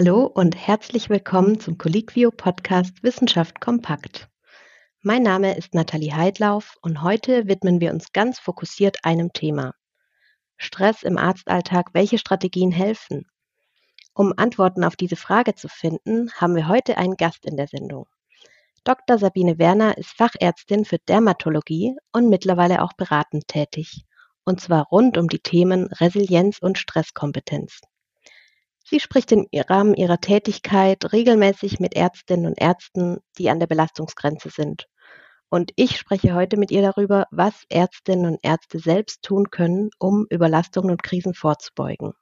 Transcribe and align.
Hallo 0.00 0.26
und 0.26 0.54
herzlich 0.54 1.10
willkommen 1.10 1.58
zum 1.58 1.76
Colliquio 1.76 2.30
Podcast 2.30 3.02
Wissenschaft 3.02 3.60
kompakt. 3.60 4.28
Mein 5.02 5.24
Name 5.24 5.56
ist 5.56 5.74
Nathalie 5.74 6.14
Heidlauf 6.14 6.76
und 6.82 7.02
heute 7.02 7.48
widmen 7.48 7.80
wir 7.80 7.92
uns 7.92 8.12
ganz 8.12 8.38
fokussiert 8.38 8.98
einem 9.04 9.32
Thema. 9.32 9.74
Stress 10.56 11.02
im 11.02 11.18
Arztalltag, 11.18 11.94
welche 11.94 12.16
Strategien 12.16 12.70
helfen? 12.70 13.26
Um 14.14 14.32
Antworten 14.36 14.84
auf 14.84 14.94
diese 14.94 15.16
Frage 15.16 15.56
zu 15.56 15.66
finden, 15.66 16.30
haben 16.34 16.54
wir 16.54 16.68
heute 16.68 16.96
einen 16.96 17.16
Gast 17.16 17.44
in 17.44 17.56
der 17.56 17.66
Sendung. 17.66 18.06
Dr. 18.84 19.18
Sabine 19.18 19.58
Werner 19.58 19.98
ist 19.98 20.10
Fachärztin 20.10 20.84
für 20.84 20.98
Dermatologie 21.08 21.96
und 22.12 22.28
mittlerweile 22.30 22.82
auch 22.82 22.92
beratend 22.92 23.48
tätig, 23.48 24.04
und 24.44 24.60
zwar 24.60 24.86
rund 24.92 25.18
um 25.18 25.26
die 25.26 25.40
Themen 25.40 25.88
Resilienz 25.88 26.58
und 26.60 26.78
Stresskompetenz. 26.78 27.80
Sie 28.90 29.00
spricht 29.00 29.32
im 29.32 29.46
Rahmen 29.54 29.92
ihrer 29.94 30.18
Tätigkeit 30.18 31.12
regelmäßig 31.12 31.78
mit 31.78 31.94
Ärztinnen 31.94 32.46
und 32.46 32.58
Ärzten, 32.58 33.18
die 33.36 33.50
an 33.50 33.60
der 33.60 33.66
Belastungsgrenze 33.66 34.48
sind. 34.48 34.86
Und 35.50 35.72
ich 35.76 35.98
spreche 35.98 36.34
heute 36.34 36.56
mit 36.56 36.70
ihr 36.70 36.80
darüber, 36.80 37.26
was 37.30 37.64
Ärztinnen 37.68 38.24
und 38.24 38.38
Ärzte 38.42 38.78
selbst 38.78 39.22
tun 39.22 39.50
können, 39.50 39.90
um 39.98 40.26
Überlastungen 40.30 40.90
und 40.90 41.02
Krisen 41.02 41.34
vorzubeugen. 41.34 42.14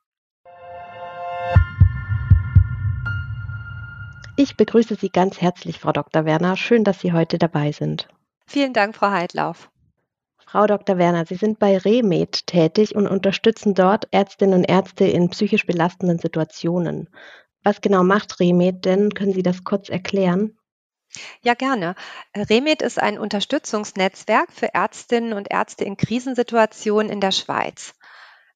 Ich 4.37 4.56
begrüße 4.56 4.96
Sie 4.96 5.10
ganz 5.10 5.40
herzlich, 5.40 5.78
Frau 5.78 5.92
Dr. 5.92 6.24
Werner. 6.24 6.56
Schön, 6.56 6.82
dass 6.82 7.01
Sie 7.01 7.12
heute 7.12 7.38
dabei 7.38 7.70
sind. 7.70 8.09
Vielen 8.45 8.73
Dank, 8.73 8.96
Frau 8.96 9.10
Heidlauf. 9.10 9.70
Frau 10.48 10.68
Dr. 10.68 10.96
Werner, 10.96 11.27
Sie 11.27 11.34
sind 11.34 11.59
bei 11.59 11.77
Remed 11.77 12.46
tätig 12.46 12.95
und 12.95 13.09
unterstützen 13.09 13.74
dort 13.74 14.06
Ärztinnen 14.12 14.54
und 14.54 14.64
Ärzte 14.64 15.04
in 15.04 15.28
psychisch 15.30 15.66
belastenden 15.66 16.20
Situationen. 16.20 17.09
Was 17.64 17.80
genau 17.80 18.04
macht 18.04 18.38
Remed 18.38 18.84
denn? 18.84 19.12
Können 19.12 19.32
Sie 19.32 19.42
das 19.42 19.64
kurz 19.64 19.88
erklären? 19.88 20.56
Ja, 21.43 21.54
gerne. 21.54 21.96
Remed 22.37 22.80
ist 22.82 23.01
ein 23.01 23.18
Unterstützungsnetzwerk 23.18 24.52
für 24.52 24.73
Ärztinnen 24.73 25.32
und 25.32 25.51
Ärzte 25.51 25.85
in 25.85 25.96
Krisensituationen 25.96 27.10
in 27.10 27.20
der 27.20 27.32
Schweiz. 27.32 27.95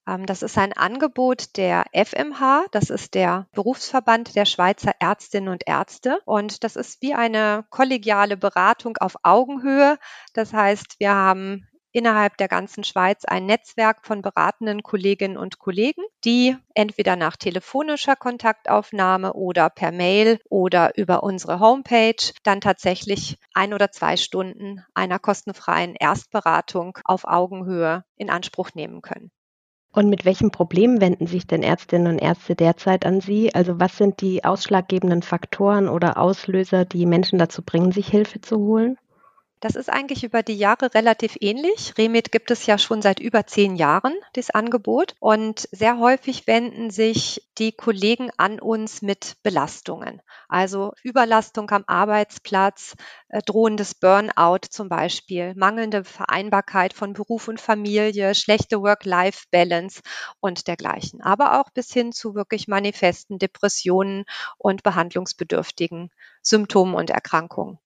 Ähm, 0.07 0.27
das 0.27 0.43
ist 0.43 0.59
ein 0.59 0.73
Angebot 0.73 1.57
der 1.57 1.87
FMH, 1.93 2.67
das 2.71 2.91
ist 2.91 3.15
der 3.15 3.49
Berufsverband 3.53 4.37
der 4.37 4.45
Schweizer 4.45 4.93
Ärztinnen 5.01 5.49
und 5.49 5.67
Ärzte. 5.67 6.21
Und 6.25 6.63
das 6.63 6.77
ist 6.77 7.03
wie 7.03 7.15
eine 7.15 7.65
kollegiale 7.71 8.37
Beratung 8.37 8.97
auf 8.99 9.17
Augenhöhe. 9.25 9.99
Das 10.35 10.53
heißt, 10.53 11.01
wir 11.01 11.15
haben 11.15 11.67
innerhalb 11.93 12.37
der 12.37 12.49
ganzen 12.49 12.85
Schweiz 12.85 13.25
ein 13.25 13.47
Netzwerk 13.47 14.05
von 14.05 14.23
beratenden 14.23 14.83
Kolleginnen 14.83 15.37
und 15.37 15.59
Kollegen, 15.59 16.03
die 16.25 16.57
entweder 16.75 17.17
nach 17.17 17.37
telefonischer 17.37 18.17
Kontaktaufnahme 18.17 19.33
oder 19.33 19.71
per 19.71 19.93
Mail 19.93 20.39
oder 20.49 20.97
über 20.97 21.23
unsere 21.23 21.61
Homepage 21.61 22.33
dann 22.43 22.61
tatsächlich 22.61 23.39
ein 23.55 23.75
oder 23.75 23.91
zwei 23.91 24.17
Stunden 24.17 24.85
einer 24.95 25.19
kostenfreien 25.19 25.95
Erstberatung 25.95 26.99
auf 27.05 27.25
Augenhöhe 27.25 28.05
in 28.17 28.31
Anspruch 28.31 28.71
nehmen 28.75 29.03
können. 29.03 29.31
Und 29.93 30.09
mit 30.09 30.25
welchen 30.25 30.53
Problemen 30.53 31.01
wenden 31.01 31.27
sich 31.27 31.49
denn 31.49 31.65
Ärztinnen 31.65 32.13
und 32.13 32.19
Ärzte 32.21 32.55
derzeit 32.55 33.05
an 33.05 33.21
Sie? 33.21 33.53
Also 33.55 33.81
was 33.81 33.97
sind 33.97 34.21
die 34.21 34.45
ausschlaggebenden 34.45 35.23
Faktoren 35.23 35.89
oder 35.89 36.17
Auslöser, 36.17 36.85
die 36.85 37.07
Menschen 37.07 37.41
dazu 37.41 37.63
bringen, 37.63 37.91
sich 37.91 38.07
Hilfe 38.07 38.41
zu 38.41 38.59
holen? 38.59 38.99
Das 39.63 39.75
ist 39.75 39.91
eigentlich 39.91 40.25
über 40.25 40.43
die 40.43 40.57
Jahre 40.57 40.95
relativ 40.95 41.37
ähnlich. 41.39 41.93
Remit 41.99 42.33
gibt 42.33 42.51
es 42.51 42.65
ja 42.65 42.79
schon 42.79 43.03
seit 43.03 43.21
über 43.21 43.47
zehn 43.47 43.77
Jahren, 43.77 44.15
das 44.33 44.49
Angebot. 44.49 45.17
Und 45.21 45.69
sehr 45.71 45.99
häufig 45.99 46.47
wenden 46.47 46.89
sich 46.91 47.47
die 47.59 47.73
Kollegen 47.73 48.31
an 48.39 48.59
uns 48.59 49.03
mit 49.03 49.37
Belastungen. 49.43 50.23
Also 50.49 50.95
Überlastung 51.03 51.71
am 51.73 51.85
Arbeitsplatz, 51.87 52.97
äh, 53.29 53.43
drohendes 53.43 53.95
Burnout 53.95 54.61
zum 54.71 54.89
Beispiel, 54.89 55.55
mangelnde 55.55 56.05
Vereinbarkeit 56.05 56.95
von 56.95 57.13
Beruf 57.13 57.47
und 57.47 57.61
Familie, 57.61 58.35
schlechte 58.35 58.81
Work-Life-Balance 58.81 60.01
und 60.41 60.69
dergleichen. 60.69 61.21
Aber 61.21 61.61
auch 61.61 61.69
bis 61.69 61.93
hin 61.93 62.13
zu 62.13 62.35
wirklich 62.35 62.67
manifesten 62.67 63.39
Depressionen 63.39 64.25
und 64.57 64.83
behandlungsbedürftigen 64.83 66.11
Symptomen 66.41 66.95
und 66.95 67.11
Erkrankungen. 67.11 67.79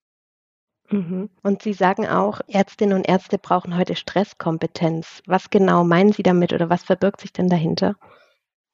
Mhm. 0.90 1.28
Und 1.42 1.62
Sie 1.62 1.74
sagen 1.74 2.06
auch, 2.06 2.40
Ärztinnen 2.48 2.96
und 2.96 3.06
Ärzte 3.08 3.36
brauchen 3.38 3.76
heute 3.76 3.96
Stresskompetenz. 3.96 5.22
Was 5.26 5.50
genau 5.50 5.84
meinen 5.84 6.12
Sie 6.12 6.22
damit 6.22 6.52
oder 6.54 6.70
was 6.70 6.84
verbirgt 6.84 7.20
sich 7.20 7.32
denn 7.34 7.48
dahinter? 7.50 7.96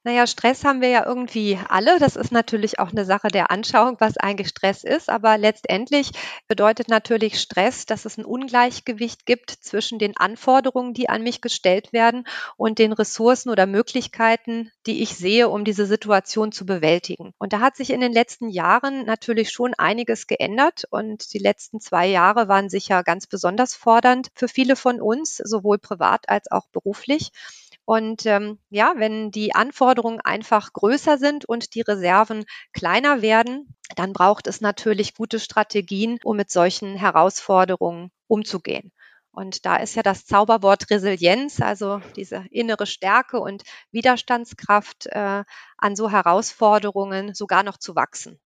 Naja, 0.03 0.25
Stress 0.25 0.63
haben 0.63 0.81
wir 0.81 0.89
ja 0.89 1.05
irgendwie 1.05 1.59
alle. 1.69 1.99
Das 1.99 2.15
ist 2.15 2.31
natürlich 2.31 2.79
auch 2.79 2.89
eine 2.89 3.05
Sache 3.05 3.27
der 3.27 3.51
Anschauung, 3.51 3.97
was 3.99 4.17
eigentlich 4.17 4.47
Stress 4.47 4.83
ist. 4.83 5.09
Aber 5.09 5.37
letztendlich 5.37 6.09
bedeutet 6.47 6.87
natürlich 6.87 7.39
Stress, 7.39 7.85
dass 7.85 8.05
es 8.05 8.17
ein 8.17 8.25
Ungleichgewicht 8.25 9.27
gibt 9.27 9.51
zwischen 9.51 9.99
den 9.99 10.17
Anforderungen, 10.17 10.95
die 10.95 11.07
an 11.07 11.21
mich 11.21 11.39
gestellt 11.39 11.93
werden 11.93 12.25
und 12.57 12.79
den 12.79 12.93
Ressourcen 12.93 13.51
oder 13.51 13.67
Möglichkeiten, 13.67 14.71
die 14.87 15.03
ich 15.03 15.15
sehe, 15.15 15.49
um 15.49 15.65
diese 15.65 15.85
Situation 15.85 16.51
zu 16.51 16.65
bewältigen. 16.65 17.35
Und 17.37 17.53
da 17.53 17.59
hat 17.59 17.75
sich 17.75 17.91
in 17.91 18.01
den 18.01 18.11
letzten 18.13 18.49
Jahren 18.49 19.05
natürlich 19.05 19.51
schon 19.51 19.75
einiges 19.75 20.25
geändert. 20.25 20.85
Und 20.89 21.31
die 21.33 21.39
letzten 21.39 21.79
zwei 21.79 22.07
Jahre 22.07 22.47
waren 22.47 22.71
sicher 22.71 23.03
ganz 23.03 23.27
besonders 23.27 23.75
fordernd 23.75 24.29
für 24.33 24.47
viele 24.47 24.75
von 24.75 24.99
uns, 24.99 25.37
sowohl 25.37 25.77
privat 25.77 26.27
als 26.27 26.49
auch 26.49 26.65
beruflich. 26.71 27.31
Und 27.91 28.25
ähm, 28.25 28.57
ja, 28.69 28.93
wenn 28.95 29.31
die 29.31 29.53
Anforderungen 29.53 30.21
einfach 30.21 30.71
größer 30.71 31.17
sind 31.17 31.43
und 31.43 31.75
die 31.75 31.81
Reserven 31.81 32.45
kleiner 32.71 33.21
werden, 33.21 33.75
dann 33.97 34.13
braucht 34.13 34.47
es 34.47 34.61
natürlich 34.61 35.13
gute 35.13 35.41
Strategien, 35.41 36.17
um 36.23 36.37
mit 36.37 36.49
solchen 36.49 36.95
Herausforderungen 36.95 38.09
umzugehen. 38.27 38.93
Und 39.33 39.65
da 39.65 39.75
ist 39.75 39.95
ja 39.95 40.03
das 40.03 40.25
Zauberwort 40.25 40.89
Resilienz, 40.89 41.59
also 41.59 41.99
diese 42.15 42.45
innere 42.49 42.85
Stärke 42.85 43.41
und 43.41 43.63
Widerstandskraft 43.91 45.07
äh, 45.07 45.43
an 45.77 45.95
so 45.97 46.09
Herausforderungen 46.09 47.33
sogar 47.33 47.63
noch 47.63 47.75
zu 47.75 47.93
wachsen. 47.93 48.39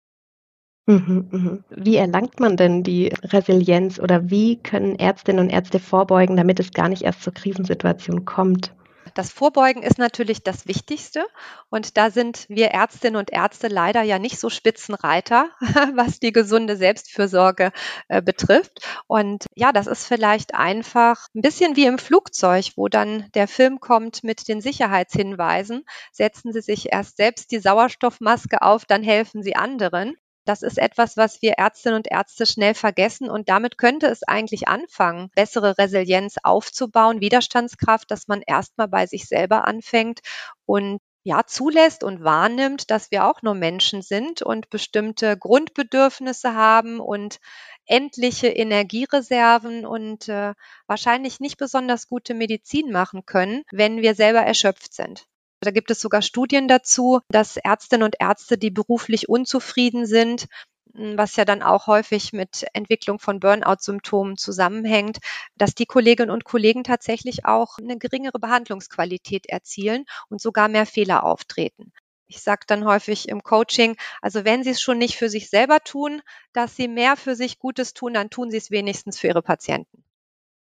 Mhm, 0.85 1.27
mhm. 1.29 1.63
Wie 1.69 1.97
erlangt 1.97 2.39
man 2.39 2.55
denn 2.55 2.83
die 2.83 3.07
Resilienz 3.23 3.99
oder 3.99 4.29
wie 4.29 4.63
können 4.63 4.97
Ärztinnen 4.97 5.43
und 5.43 5.49
Ärzte 5.49 5.79
vorbeugen, 5.79 6.37
damit 6.37 6.61
es 6.61 6.71
gar 6.71 6.87
nicht 6.87 7.01
erst 7.01 7.23
zur 7.23 7.33
Krisensituation 7.33 8.23
kommt? 8.23 8.73
Das 9.15 9.31
Vorbeugen 9.31 9.83
ist 9.83 9.97
natürlich 9.97 10.43
das 10.43 10.67
Wichtigste. 10.67 11.25
Und 11.69 11.97
da 11.97 12.09
sind 12.09 12.45
wir 12.49 12.67
Ärztinnen 12.69 13.17
und 13.17 13.31
Ärzte 13.31 13.67
leider 13.67 14.01
ja 14.01 14.19
nicht 14.19 14.39
so 14.39 14.49
Spitzenreiter, 14.49 15.49
was 15.95 16.19
die 16.19 16.31
gesunde 16.31 16.77
Selbstfürsorge 16.77 17.71
äh, 18.07 18.21
betrifft. 18.21 18.79
Und 19.07 19.45
ja, 19.55 19.71
das 19.71 19.87
ist 19.87 20.05
vielleicht 20.05 20.55
einfach 20.55 21.27
ein 21.35 21.41
bisschen 21.41 21.75
wie 21.75 21.85
im 21.85 21.99
Flugzeug, 21.99 22.71
wo 22.75 22.87
dann 22.87 23.29
der 23.35 23.47
Film 23.47 23.79
kommt 23.79 24.23
mit 24.23 24.47
den 24.47 24.61
Sicherheitshinweisen. 24.61 25.85
Setzen 26.11 26.51
Sie 26.51 26.61
sich 26.61 26.91
erst 26.91 27.17
selbst 27.17 27.51
die 27.51 27.59
Sauerstoffmaske 27.59 28.61
auf, 28.61 28.85
dann 28.85 29.03
helfen 29.03 29.43
Sie 29.43 29.55
anderen. 29.55 30.15
Das 30.45 30.61
ist 30.61 30.77
etwas, 30.77 31.17
was 31.17 31.41
wir 31.41 31.53
Ärztinnen 31.53 31.97
und 31.97 32.11
Ärzte 32.11 32.45
schnell 32.45 32.73
vergessen 32.73 33.29
und 33.29 33.49
damit 33.49 33.77
könnte 33.77 34.07
es 34.07 34.23
eigentlich 34.23 34.67
anfangen, 34.67 35.29
bessere 35.35 35.77
Resilienz 35.77 36.35
aufzubauen, 36.43 37.21
Widerstandskraft, 37.21 38.11
dass 38.11 38.27
man 38.27 38.41
erstmal 38.45 38.87
bei 38.87 39.05
sich 39.05 39.27
selber 39.27 39.67
anfängt 39.67 40.19
und 40.65 40.99
ja, 41.25 41.45
zulässt 41.45 42.03
und 42.03 42.23
wahrnimmt, 42.23 42.91
dass 42.91 43.09
wir 43.09 43.25
auch 43.25 43.41
nur 43.41 43.53
Menschen 43.53 44.01
sind 44.01 44.41
und 44.41 44.69
bestimmte 44.69 45.37
Grundbedürfnisse 45.37 46.53
haben 46.53 46.99
und 46.99 47.39
endliche 47.85 48.47
Energiereserven 48.47 49.85
und 49.85 50.27
äh, 50.27 50.53
wahrscheinlich 50.87 51.39
nicht 51.39 51.57
besonders 51.57 52.07
gute 52.09 52.33
Medizin 52.33 52.91
machen 52.91 53.25
können, 53.25 53.63
wenn 53.71 54.01
wir 54.01 54.15
selber 54.15 54.41
erschöpft 54.41 54.93
sind. 54.93 55.25
Da 55.63 55.71
gibt 55.71 55.91
es 55.91 55.99
sogar 55.99 56.21
Studien 56.21 56.67
dazu, 56.67 57.21
dass 57.29 57.57
Ärztinnen 57.57 58.03
und 58.03 58.15
Ärzte, 58.19 58.57
die 58.57 58.71
beruflich 58.71 59.29
unzufrieden 59.29 60.05
sind, 60.05 60.47
hm, 60.95 61.17
was 61.17 61.35
ja 61.35 61.45
dann 61.45 61.63
auch 61.63 61.87
häufig 61.87 62.33
mit 62.33 62.65
Entwicklung 62.73 63.19
von 63.19 63.39
Burnout-Symptomen 63.39 64.37
zusammenhängt, 64.37 65.17
dass 65.55 65.73
die 65.75 65.85
Kolleginnen 65.85 66.31
und 66.31 66.43
Kollegen 66.43 66.83
tatsächlich 66.83 67.45
auch 67.45 67.77
eine 67.77 67.97
geringere 67.97 68.39
Behandlungsqualität 68.39 69.47
erzielen 69.47 70.05
und 70.29 70.41
sogar 70.41 70.67
mehr 70.67 70.85
Fehler 70.85 71.23
auftreten. 71.23 71.91
Ich 72.27 72.41
sage 72.41 72.63
dann 72.67 72.85
häufig 72.85 73.29
im 73.29 73.43
Coaching, 73.43 73.95
also 74.21 74.45
wenn 74.45 74.63
Sie 74.63 74.71
es 74.71 74.81
schon 74.81 74.97
nicht 74.97 75.17
für 75.17 75.29
sich 75.29 75.49
selber 75.49 75.79
tun, 75.81 76.21
dass 76.51 76.75
Sie 76.75 76.87
mehr 76.87 77.15
für 77.15 77.35
sich 77.35 77.59
Gutes 77.59 77.93
tun, 77.93 78.13
dann 78.13 78.29
tun 78.29 78.49
Sie 78.49 78.57
es 78.57 78.71
wenigstens 78.71 79.19
für 79.19 79.27
Ihre 79.27 79.43
Patienten. 79.43 80.03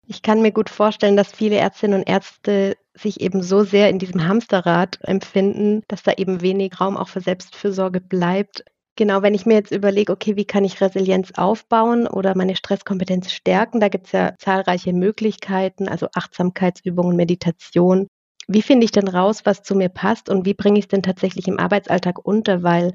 Ich 0.09 0.23
kann 0.23 0.41
mir 0.41 0.53
gut 0.53 0.71
vorstellen, 0.71 1.17
dass 1.17 1.33
viele 1.33 1.57
Ärztinnen 1.57 2.01
und 2.01 2.09
Ärzte 2.09 2.77
sich 2.95 3.21
eben 3.21 3.43
so 3.43 3.65
sehr 3.65 3.91
in 3.91 3.99
diesem 3.99 4.27
Hamsterrad 4.27 4.99
empfinden, 5.03 5.83
dass 5.89 6.05
da 6.05 6.13
eben 6.13 6.41
wenig 6.43 6.81
Raum 6.81 6.97
auch 6.97 7.09
für 7.09 7.21
Selbstfürsorge 7.21 8.01
bleibt. 8.01 8.65
Genau, 8.95 9.23
wenn 9.23 9.35
ich 9.35 9.47
mir 9.47 9.55
jetzt 9.55 9.73
überlege, 9.73 10.13
okay, 10.13 10.37
wie 10.37 10.45
kann 10.45 10.65
ich 10.65 10.81
Resilienz 10.81 11.33
aufbauen 11.37 12.07
oder 12.07 12.37
meine 12.37 12.55
Stresskompetenz 12.57 13.33
stärken, 13.33 13.81
da 13.81 13.89
gibt 13.89 14.07
es 14.07 14.13
ja 14.13 14.35
zahlreiche 14.39 14.93
Möglichkeiten, 14.93 15.89
also 15.89 16.07
Achtsamkeitsübungen, 16.15 17.17
Meditation. 17.17 18.07
Wie 18.47 18.63
finde 18.63 18.85
ich 18.85 18.93
denn 18.93 19.09
raus, 19.09 19.41
was 19.45 19.63
zu 19.63 19.75
mir 19.75 19.89
passt 19.89 20.29
und 20.31 20.47
wie 20.47 20.55
bringe 20.55 20.79
ich 20.79 20.85
es 20.85 20.89
denn 20.89 21.03
tatsächlich 21.03 21.49
im 21.49 21.59
Arbeitsalltag 21.59 22.25
unter? 22.25 22.63
Weil 22.63 22.93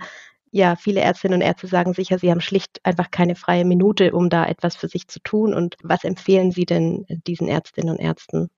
ja, 0.52 0.76
viele 0.76 1.02
Ärztinnen 1.02 1.42
und 1.42 1.48
Ärzte 1.48 1.68
sagen 1.68 1.94
sicher, 1.94 2.20
sie 2.20 2.30
haben 2.32 2.42
schlicht 2.42 2.80
einfach 2.84 3.12
keine 3.12 3.36
freie 3.36 3.66
Minute, 3.66 4.14
um 4.14 4.30
da 4.30 4.46
etwas 4.46 4.76
für 4.76 4.88
sich 4.88 5.08
zu 5.08 5.20
tun. 5.22 5.54
Und 5.54 5.76
was 5.84 6.04
empfehlen 6.04 6.52
Sie 6.52 6.66
denn 6.66 7.06
diesen 7.28 7.48
Ärztinnen 7.48 7.92
und 7.92 8.00
Ärzten? 8.00 8.50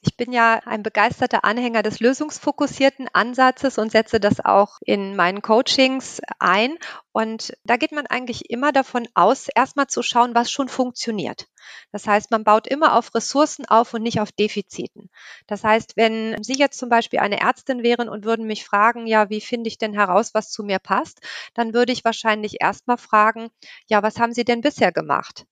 Ich 0.00 0.16
bin 0.16 0.30
ja 0.30 0.60
ein 0.64 0.84
begeisterter 0.84 1.44
Anhänger 1.44 1.82
des 1.82 1.98
lösungsfokussierten 1.98 3.08
Ansatzes 3.12 3.78
und 3.78 3.90
setze 3.90 4.20
das 4.20 4.38
auch 4.38 4.78
in 4.82 5.16
meinen 5.16 5.42
Coachings 5.42 6.20
ein. 6.38 6.78
Und 7.10 7.52
da 7.64 7.76
geht 7.76 7.90
man 7.90 8.06
eigentlich 8.06 8.48
immer 8.48 8.70
davon 8.70 9.08
aus, 9.14 9.48
erstmal 9.52 9.88
zu 9.88 10.04
schauen, 10.04 10.36
was 10.36 10.52
schon 10.52 10.68
funktioniert. 10.68 11.48
Das 11.90 12.06
heißt, 12.06 12.30
man 12.30 12.44
baut 12.44 12.68
immer 12.68 12.96
auf 12.96 13.12
Ressourcen 13.12 13.64
auf 13.66 13.92
und 13.92 14.02
nicht 14.02 14.20
auf 14.20 14.30
Defiziten. 14.30 15.10
Das 15.48 15.64
heißt, 15.64 15.96
wenn 15.96 16.40
Sie 16.44 16.54
jetzt 16.54 16.78
zum 16.78 16.90
Beispiel 16.90 17.18
eine 17.18 17.40
Ärztin 17.40 17.82
wären 17.82 18.08
und 18.08 18.24
würden 18.24 18.46
mich 18.46 18.64
fragen, 18.64 19.08
ja, 19.08 19.30
wie 19.30 19.40
finde 19.40 19.66
ich 19.66 19.78
denn 19.78 19.94
heraus, 19.94 20.32
was 20.32 20.52
zu 20.52 20.62
mir 20.62 20.78
passt, 20.78 21.20
dann 21.54 21.74
würde 21.74 21.90
ich 21.90 22.04
wahrscheinlich 22.04 22.60
erstmal 22.60 22.98
fragen, 22.98 23.50
ja, 23.88 24.00
was 24.04 24.20
haben 24.20 24.32
Sie 24.32 24.44
denn 24.44 24.60
bisher 24.60 24.92
gemacht? 24.92 25.44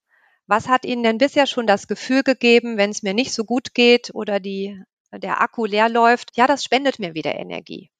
Was 0.46 0.68
hat 0.68 0.84
Ihnen 0.84 1.02
denn 1.02 1.18
bisher 1.18 1.46
schon 1.46 1.66
das 1.66 1.88
Gefühl 1.88 2.22
gegeben, 2.22 2.76
wenn 2.76 2.90
es 2.90 3.02
mir 3.02 3.14
nicht 3.14 3.32
so 3.32 3.44
gut 3.44 3.74
geht 3.74 4.14
oder 4.14 4.40
die, 4.40 4.80
der 5.12 5.40
Akku 5.40 5.64
leer 5.64 5.88
läuft? 5.88 6.36
Ja, 6.36 6.46
das 6.46 6.62
spendet 6.62 6.98
mir 6.98 7.14
wieder 7.14 7.34
Energie. 7.34 7.90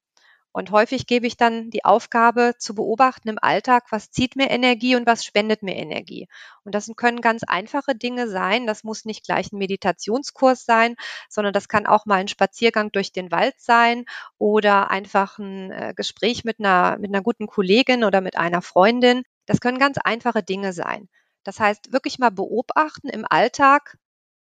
Und 0.57 0.71
häufig 0.71 1.07
gebe 1.07 1.27
ich 1.27 1.37
dann 1.37 1.69
die 1.69 1.85
Aufgabe 1.85 2.55
zu 2.57 2.75
beobachten 2.75 3.29
im 3.29 3.39
Alltag, 3.39 3.85
was 3.91 4.11
zieht 4.11 4.37
mir 4.37 4.49
Energie 4.51 4.97
und 4.97 5.07
was 5.07 5.23
spendet 5.23 5.63
mir 5.63 5.77
Energie. 5.77 6.29
Und 6.65 6.75
das 6.75 6.91
können 6.97 7.21
ganz 7.21 7.43
einfache 7.43 7.95
Dinge 7.95 8.27
sein. 8.27 8.67
Das 8.67 8.83
muss 8.83 9.05
nicht 9.05 9.27
gleich 9.27 9.53
ein 9.53 9.59
Meditationskurs 9.59 10.65
sein, 10.65 10.97
sondern 11.29 11.53
das 11.53 11.69
kann 11.69 11.85
auch 11.85 12.07
mal 12.07 12.21
ein 12.21 12.29
Spaziergang 12.29 12.91
durch 12.91 13.13
den 13.13 13.31
Wald 13.31 13.57
sein 13.59 14.07
oder 14.39 14.91
einfach 14.91 15.39
ein 15.39 15.73
äh, 15.73 15.93
Gespräch 15.95 16.43
mit 16.45 16.59
einer, 16.59 16.97
mit 16.99 17.11
einer 17.11 17.23
guten 17.23 17.49
Kollegin 17.49 18.03
oder 18.03 18.23
mit 18.23 18.39
einer 18.39 18.63
Freundin. 18.63 19.25
Das 19.45 19.61
können 19.61 19.79
ganz 19.79 19.99
einfache 19.99 20.43
Dinge 20.43 20.73
sein. 20.73 21.11
Das 21.47 21.61
heißt, 21.61 21.93
wirklich 21.93 22.19
mal 22.19 22.31
beobachten 22.31 23.09
im 23.09 23.25
Alltag, 23.29 23.99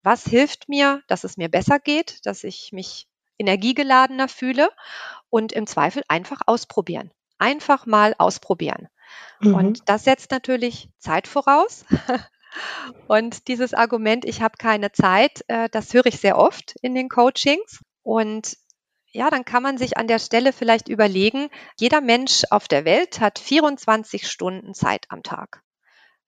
was 0.04 0.26
hilft 0.26 0.70
mir, 0.70 1.02
dass 1.08 1.24
es 1.24 1.38
mir 1.38 1.50
besser 1.50 1.80
geht, 1.80 2.26
dass 2.26 2.44
ich 2.44 2.72
mich 2.72 3.08
energiegeladener 3.38 4.28
fühle 4.28 4.70
und 5.30 5.54
im 5.54 5.66
Zweifel 5.66 6.04
einfach 6.08 6.42
ausprobieren. 6.46 7.12
Einfach 7.38 7.86
mal 7.86 8.16
ausprobieren. 8.18 8.90
Mhm. 9.40 9.56
Und 9.56 9.90
das 9.90 10.04
setzt 10.04 10.32
natürlich 10.32 10.90
Zeit 11.00 11.28
voraus. 11.28 11.86
Und 13.08 13.48
dieses 13.48 13.76
Argument, 13.76 14.26
ich 14.26 14.42
habe 14.42 14.58
keine 14.58 14.92
Zeit, 14.92 15.44
äh, 15.48 15.70
das 15.70 15.94
höre 15.94 16.08
ich 16.08 16.20
sehr 16.20 16.38
oft 16.38 16.76
in 16.82 16.96
den 16.96 17.08
Coachings. 17.08 17.80
Und 18.02 18.58
ja, 19.12 19.30
dann 19.30 19.46
kann 19.46 19.64
man 19.64 19.78
sich 19.78 19.98
an 19.98 20.08
der 20.08 20.20
Stelle 20.20 20.52
vielleicht 20.52 20.88
überlegen, 20.88 21.50
jeder 21.80 22.02
Mensch 22.02 22.44
auf 22.50 22.68
der 22.68 22.86
Welt 22.86 23.20
hat 23.20 23.40
24 23.40 24.28
Stunden 24.28 24.74
Zeit 24.74 25.06
am 25.10 25.24
Tag. 25.24 25.62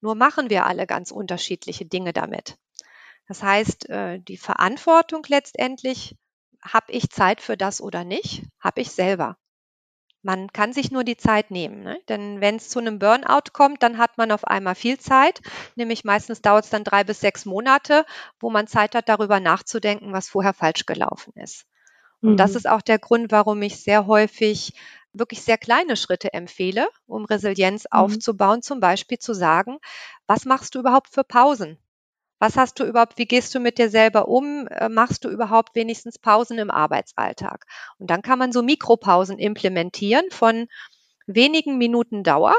Nur 0.01 0.15
machen 0.15 0.49
wir 0.49 0.65
alle 0.65 0.87
ganz 0.87 1.11
unterschiedliche 1.11 1.85
Dinge 1.85 2.11
damit. 2.13 2.57
Das 3.27 3.43
heißt, 3.43 3.89
äh, 3.89 4.19
die 4.19 4.37
Verantwortung 4.37 5.25
letztendlich, 5.29 6.17
habe 6.61 6.91
ich 6.91 7.09
Zeit 7.09 7.41
für 7.41 7.57
das 7.57 7.81
oder 7.81 8.03
nicht, 8.03 8.43
habe 8.59 8.81
ich 8.81 8.91
selber. 8.91 9.37
Man 10.23 10.53
kann 10.53 10.73
sich 10.73 10.91
nur 10.91 11.03
die 11.03 11.17
Zeit 11.17 11.49
nehmen, 11.49 11.81
ne? 11.81 11.99
denn 12.07 12.41
wenn 12.41 12.57
es 12.57 12.69
zu 12.69 12.77
einem 12.77 12.99
Burnout 12.99 13.51
kommt, 13.53 13.81
dann 13.81 13.97
hat 13.97 14.19
man 14.19 14.31
auf 14.31 14.45
einmal 14.45 14.75
viel 14.75 14.99
Zeit, 14.99 15.41
nämlich 15.75 16.03
meistens 16.03 16.43
dauert 16.43 16.65
es 16.65 16.69
dann 16.69 16.83
drei 16.83 17.03
bis 17.03 17.21
sechs 17.21 17.45
Monate, 17.45 18.05
wo 18.39 18.51
man 18.51 18.67
Zeit 18.67 18.93
hat, 18.93 19.09
darüber 19.09 19.39
nachzudenken, 19.39 20.13
was 20.13 20.29
vorher 20.29 20.53
falsch 20.53 20.85
gelaufen 20.85 21.33
ist. 21.35 21.65
Und 22.21 22.33
mhm. 22.33 22.37
das 22.37 22.53
ist 22.53 22.69
auch 22.69 22.81
der 22.81 22.99
Grund, 22.99 23.31
warum 23.31 23.61
ich 23.63 23.81
sehr 23.81 24.05
häufig 24.05 24.73
wirklich 25.13 25.41
sehr 25.41 25.57
kleine 25.57 25.95
Schritte 25.95 26.33
empfehle, 26.33 26.87
um 27.05 27.25
Resilienz 27.25 27.83
mhm. 27.83 27.99
aufzubauen. 27.99 28.61
Zum 28.61 28.79
Beispiel 28.79 29.19
zu 29.19 29.33
sagen, 29.33 29.77
was 30.27 30.45
machst 30.45 30.75
du 30.75 30.79
überhaupt 30.79 31.09
für 31.09 31.23
Pausen? 31.23 31.77
Was 32.39 32.57
hast 32.57 32.79
du 32.79 32.85
überhaupt, 32.85 33.19
wie 33.19 33.27
gehst 33.27 33.53
du 33.53 33.59
mit 33.59 33.77
dir 33.77 33.89
selber 33.89 34.27
um? 34.27 34.67
Äh, 34.67 34.89
machst 34.89 35.23
du 35.23 35.29
überhaupt 35.29 35.75
wenigstens 35.75 36.17
Pausen 36.17 36.57
im 36.57 36.71
Arbeitsalltag? 36.71 37.65
Und 37.99 38.09
dann 38.09 38.23
kann 38.23 38.39
man 38.39 38.51
so 38.51 38.63
Mikropausen 38.63 39.37
implementieren 39.37 40.25
von 40.31 40.67
wenigen 41.27 41.77
Minuten 41.77 42.23
Dauer. 42.23 42.55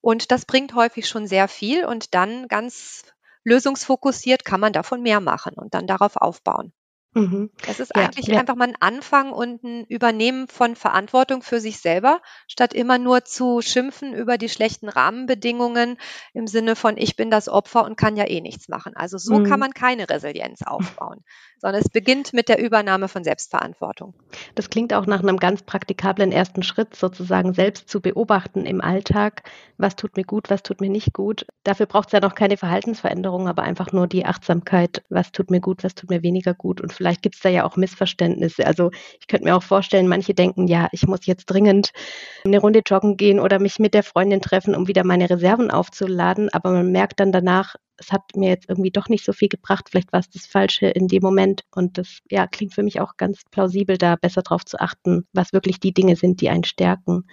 Und 0.00 0.30
das 0.30 0.46
bringt 0.46 0.74
häufig 0.74 1.06
schon 1.06 1.26
sehr 1.26 1.48
viel. 1.48 1.84
Und 1.84 2.14
dann 2.14 2.48
ganz 2.48 3.04
lösungsfokussiert 3.44 4.44
kann 4.44 4.60
man 4.60 4.72
davon 4.72 5.02
mehr 5.02 5.20
machen 5.20 5.52
und 5.54 5.74
dann 5.74 5.86
darauf 5.86 6.16
aufbauen. 6.16 6.72
Mhm. 7.16 7.50
Das 7.64 7.80
ist 7.80 7.94
Ja, 7.94 8.10
eigentlich 8.10 8.26
ja. 8.26 8.38
einfach 8.38 8.54
mal 8.54 8.68
ein 8.68 8.76
Anfang 8.80 9.32
und 9.32 9.62
ein 9.64 9.84
Übernehmen 9.86 10.48
von 10.48 10.76
Verantwortung 10.76 11.42
für 11.42 11.60
sich 11.60 11.78
selber, 11.80 12.20
statt 12.48 12.72
immer 12.74 12.98
nur 12.98 13.24
zu 13.24 13.60
schimpfen 13.60 14.14
über 14.14 14.38
die 14.38 14.48
schlechten 14.48 14.88
Rahmenbedingungen 14.88 15.98
im 16.32 16.46
Sinne 16.46 16.76
von: 16.76 16.96
„Ich 16.96 17.16
bin 17.16 17.30
das 17.30 17.48
Opfer 17.48 17.84
und 17.84 17.96
kann 17.96 18.16
ja 18.16 18.26
eh 18.28 18.40
nichts 18.40 18.68
machen.“ 18.68 18.96
Also, 18.96 19.18
so 19.18 19.40
kann 19.40 19.58
mhm. 19.58 19.60
man 19.60 19.72
keine 19.74 20.08
Resilienz 20.08 20.62
aufbauen, 20.62 21.24
sondern 21.58 21.82
es 21.82 21.88
beginnt 21.90 22.32
mit 22.32 22.48
der 22.48 22.58
Übernahme 22.62 23.08
von 23.08 23.24
Selbstverantwortung. 23.24 24.14
Das 24.56 24.70
klingt 24.70 24.92
auch 24.92 25.06
nach 25.06 25.20
einem 25.22 25.36
ganz 25.36 25.62
praktikablen 25.62 26.32
ersten 26.32 26.64
Schritt, 26.64 26.96
sozusagen 26.96 27.52
selbst 27.54 27.88
zu 27.88 28.00
beobachten 28.00 28.66
im 28.66 28.80
Alltag: 28.80 29.44
Was 29.78 29.94
tut 29.94 30.16
mir 30.16 30.24
gut, 30.24 30.50
was 30.50 30.64
tut 30.64 30.80
mir 30.80 30.90
nicht 30.90 31.12
gut? 31.12 31.46
Dafür 31.62 31.86
braucht 31.86 32.08
es 32.08 32.12
ja 32.12 32.18
noch 32.20 32.34
keine 32.34 32.56
Verhaltensveränderung, 32.56 33.46
aber 33.46 33.62
einfach 33.62 33.92
nur 33.92 34.08
die 34.08 34.26
Achtsamkeit: 34.26 35.04
Was 35.10 35.30
tut 35.30 35.50
mir 35.52 35.60
gut, 35.60 35.84
was 35.84 35.94
tut 35.94 36.10
mir 36.10 36.22
weniger 36.24 36.54
gut 36.54 36.80
und 36.80 36.92
vielleicht 36.92 37.05
gibt 37.14 37.36
es 37.36 37.40
da 37.40 37.48
ja 37.48 37.64
auch 37.64 37.76
Missverständnisse. 37.76 38.66
Also 38.66 38.90
ich 39.20 39.26
könnte 39.26 39.44
mir 39.44 39.56
auch 39.56 39.62
vorstellen, 39.62 40.08
manche 40.08 40.34
denken, 40.34 40.66
ja, 40.66 40.88
ich 40.92 41.06
muss 41.06 41.26
jetzt 41.26 41.46
dringend 41.46 41.90
eine 42.44 42.58
Runde 42.58 42.82
joggen 42.86 43.16
gehen 43.16 43.40
oder 43.40 43.58
mich 43.58 43.78
mit 43.78 43.94
der 43.94 44.02
Freundin 44.02 44.40
treffen, 44.40 44.74
um 44.74 44.88
wieder 44.88 45.04
meine 45.04 45.28
Reserven 45.28 45.70
aufzuladen. 45.70 46.48
Aber 46.52 46.72
man 46.72 46.92
merkt 46.92 47.20
dann 47.20 47.32
danach, 47.32 47.76
es 47.98 48.12
hat 48.12 48.22
mir 48.34 48.50
jetzt 48.50 48.68
irgendwie 48.68 48.90
doch 48.90 49.08
nicht 49.08 49.24
so 49.24 49.32
viel 49.32 49.48
gebracht. 49.48 49.88
Vielleicht 49.90 50.12
war 50.12 50.20
es 50.20 50.30
das 50.30 50.46
Falsche 50.46 50.86
in 50.86 51.08
dem 51.08 51.22
Moment. 51.22 51.62
Und 51.74 51.98
das 51.98 52.18
ja, 52.30 52.46
klingt 52.46 52.74
für 52.74 52.82
mich 52.82 53.00
auch 53.00 53.16
ganz 53.16 53.42
plausibel, 53.50 53.98
da 53.98 54.16
besser 54.16 54.42
drauf 54.42 54.64
zu 54.64 54.78
achten, 54.80 55.26
was 55.32 55.52
wirklich 55.52 55.80
die 55.80 55.94
Dinge 55.94 56.16
sind, 56.16 56.40
die 56.40 56.50
einen 56.50 56.64
stärken. 56.64 57.24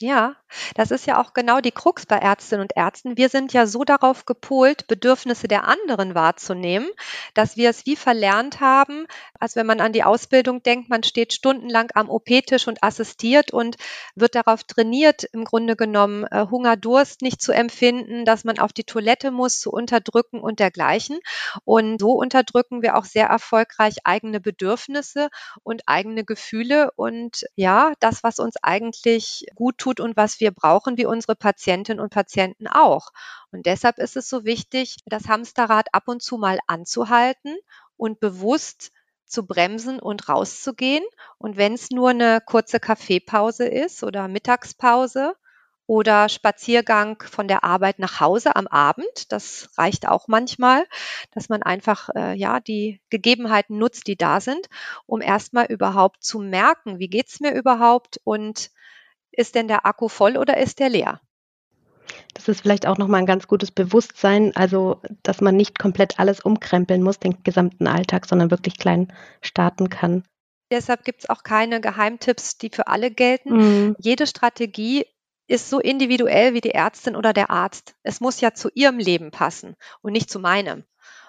Ja, 0.00 0.36
das 0.76 0.92
ist 0.92 1.06
ja 1.08 1.20
auch 1.20 1.32
genau 1.34 1.60
die 1.60 1.72
Krux 1.72 2.06
bei 2.06 2.18
Ärztinnen 2.18 2.62
und 2.62 2.76
Ärzten. 2.76 3.16
Wir 3.16 3.28
sind 3.28 3.52
ja 3.52 3.66
so 3.66 3.82
darauf 3.82 4.26
gepolt, 4.26 4.86
Bedürfnisse 4.86 5.48
der 5.48 5.64
anderen 5.66 6.14
wahrzunehmen, 6.14 6.88
dass 7.34 7.56
wir 7.56 7.68
es 7.68 7.84
wie 7.84 7.96
verlernt 7.96 8.60
haben, 8.60 9.06
als 9.40 9.56
wenn 9.56 9.66
man 9.66 9.80
an 9.80 9.92
die 9.92 10.04
Ausbildung 10.04 10.62
denkt, 10.62 10.88
man 10.88 11.02
steht 11.02 11.32
stundenlang 11.32 11.90
am 11.94 12.08
OP-Tisch 12.10 12.68
und 12.68 12.84
assistiert 12.84 13.52
und 13.52 13.76
wird 14.14 14.36
darauf 14.36 14.62
trainiert, 14.62 15.24
im 15.32 15.44
Grunde 15.44 15.74
genommen 15.74 16.24
äh, 16.30 16.46
Hunger, 16.48 16.76
Durst 16.76 17.20
nicht 17.22 17.42
zu 17.42 17.50
empfinden, 17.50 18.24
dass 18.24 18.44
man 18.44 18.60
auf 18.60 18.72
die 18.72 18.84
Toilette 18.84 19.32
muss, 19.32 19.58
zu 19.58 19.72
unterdrücken 19.72 20.38
und 20.40 20.60
dergleichen. 20.60 21.18
Und 21.64 21.98
so 22.00 22.12
unterdrücken 22.12 22.82
wir 22.82 22.96
auch 22.96 23.04
sehr 23.04 23.26
erfolgreich 23.26 23.96
eigene 24.04 24.40
Bedürfnisse 24.40 25.28
und 25.62 25.82
eigene 25.86 26.24
Gefühle 26.24 26.90
und 26.96 27.44
ja, 27.56 27.92
das, 28.00 28.22
was 28.22 28.38
uns 28.38 28.56
eigentlich 28.62 29.46
gut 29.54 29.78
tut 29.78 29.87
tut 29.88 30.00
und 30.00 30.16
was 30.16 30.40
wir 30.40 30.50
brauchen, 30.50 30.96
wie 30.98 31.06
unsere 31.06 31.34
Patientinnen 31.34 32.02
und 32.02 32.12
Patienten 32.12 32.66
auch. 32.66 33.10
Und 33.50 33.66
deshalb 33.66 33.98
ist 33.98 34.16
es 34.16 34.28
so 34.28 34.44
wichtig, 34.44 34.98
das 35.06 35.28
Hamsterrad 35.28 35.88
ab 35.92 36.04
und 36.06 36.22
zu 36.22 36.36
mal 36.36 36.58
anzuhalten 36.66 37.56
und 37.96 38.20
bewusst 38.20 38.92
zu 39.26 39.46
bremsen 39.46 39.98
und 39.98 40.28
rauszugehen. 40.28 41.04
Und 41.38 41.56
wenn 41.56 41.74
es 41.74 41.90
nur 41.90 42.10
eine 42.10 42.40
kurze 42.44 42.80
Kaffeepause 42.80 43.66
ist 43.66 44.02
oder 44.02 44.28
Mittagspause 44.28 45.34
oder 45.86 46.28
Spaziergang 46.28 47.22
von 47.22 47.48
der 47.48 47.64
Arbeit 47.64 47.98
nach 47.98 48.20
Hause 48.20 48.56
am 48.56 48.66
Abend, 48.66 49.32
das 49.32 49.70
reicht 49.78 50.06
auch 50.06 50.28
manchmal, 50.28 50.84
dass 51.32 51.48
man 51.48 51.62
einfach 51.62 52.10
äh, 52.14 52.34
ja 52.34 52.60
die 52.60 53.00
Gegebenheiten 53.08 53.78
nutzt, 53.78 54.06
die 54.06 54.16
da 54.16 54.40
sind, 54.40 54.68
um 55.06 55.22
erstmal 55.22 55.66
überhaupt 55.66 56.22
zu 56.22 56.40
merken, 56.40 56.98
wie 56.98 57.08
geht's 57.08 57.40
mir 57.40 57.54
überhaupt 57.54 58.20
und 58.24 58.70
ist 59.32 59.54
denn 59.54 59.68
der 59.68 59.86
Akku 59.86 60.08
voll 60.08 60.36
oder 60.36 60.56
ist 60.56 60.78
der 60.78 60.88
leer? 60.88 61.20
Das 62.34 62.48
ist 62.48 62.60
vielleicht 62.60 62.86
auch 62.86 62.98
nochmal 62.98 63.20
ein 63.20 63.26
ganz 63.26 63.48
gutes 63.48 63.70
Bewusstsein, 63.70 64.54
also 64.56 65.00
dass 65.22 65.40
man 65.40 65.56
nicht 65.56 65.78
komplett 65.78 66.18
alles 66.18 66.40
umkrempeln 66.40 67.02
muss, 67.02 67.18
den 67.18 67.42
gesamten 67.42 67.86
Alltag, 67.86 68.26
sondern 68.26 68.50
wirklich 68.50 68.78
klein 68.78 69.12
starten 69.42 69.88
kann. 69.90 70.24
Deshalb 70.70 71.04
gibt 71.04 71.22
es 71.22 71.30
auch 71.30 71.42
keine 71.42 71.80
Geheimtipps, 71.80 72.58
die 72.58 72.70
für 72.70 72.86
alle 72.88 73.10
gelten. 73.10 73.56
Mhm. 73.56 73.96
Jede 73.98 74.26
Strategie 74.26 75.06
ist 75.46 75.70
so 75.70 75.80
individuell 75.80 76.52
wie 76.52 76.60
die 76.60 76.72
Ärztin 76.72 77.16
oder 77.16 77.32
der 77.32 77.50
Arzt. 77.50 77.94
Es 78.02 78.20
muss 78.20 78.40
ja 78.40 78.52
zu 78.52 78.68
ihrem 78.74 78.98
Leben 78.98 79.30
passen 79.30 79.76
und 80.02 80.12
nicht 80.12 80.30
zu 80.30 80.38
meinem. 80.38 80.84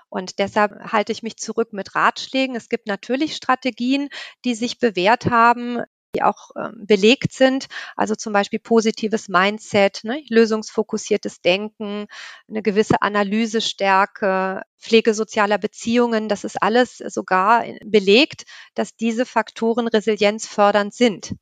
Und 0.09 0.39
deshalb 0.39 0.91
halte 0.91 1.11
ich 1.11 1.23
mich 1.23 1.37
zurück 1.37 1.71
mit 1.71 1.95
Ratschlägen. 1.95 2.55
Es 2.55 2.67
gibt 2.67 2.87
natürlich 2.87 3.35
Strategien, 3.35 4.09
die 4.43 4.55
sich 4.55 4.79
bewährt 4.79 5.27
haben, 5.27 5.83
die 6.15 6.23
auch 6.23 6.51
ähm, 6.55 6.85
belegt 6.85 7.33
sind. 7.33 7.67
Also 7.95 8.15
zum 8.15 8.33
Beispiel 8.33 8.59
positives 8.59 9.29
Mindset, 9.29 10.01
ne, 10.03 10.23
lösungsfokussiertes 10.29 11.41
Denken, 11.41 12.07
eine 12.47 12.61
gewisse 12.61 13.01
Analysestärke, 13.01 14.61
Pflege 14.77 15.13
sozialer 15.13 15.57
Beziehungen. 15.57 16.29
Das 16.29 16.43
ist 16.43 16.61
alles 16.61 16.97
sogar 16.97 17.65
belegt, 17.85 18.43
dass 18.75 18.95
diese 18.95 19.25
Faktoren 19.25 19.87
resilienzfördernd 19.87 20.93
sind. 20.93 21.35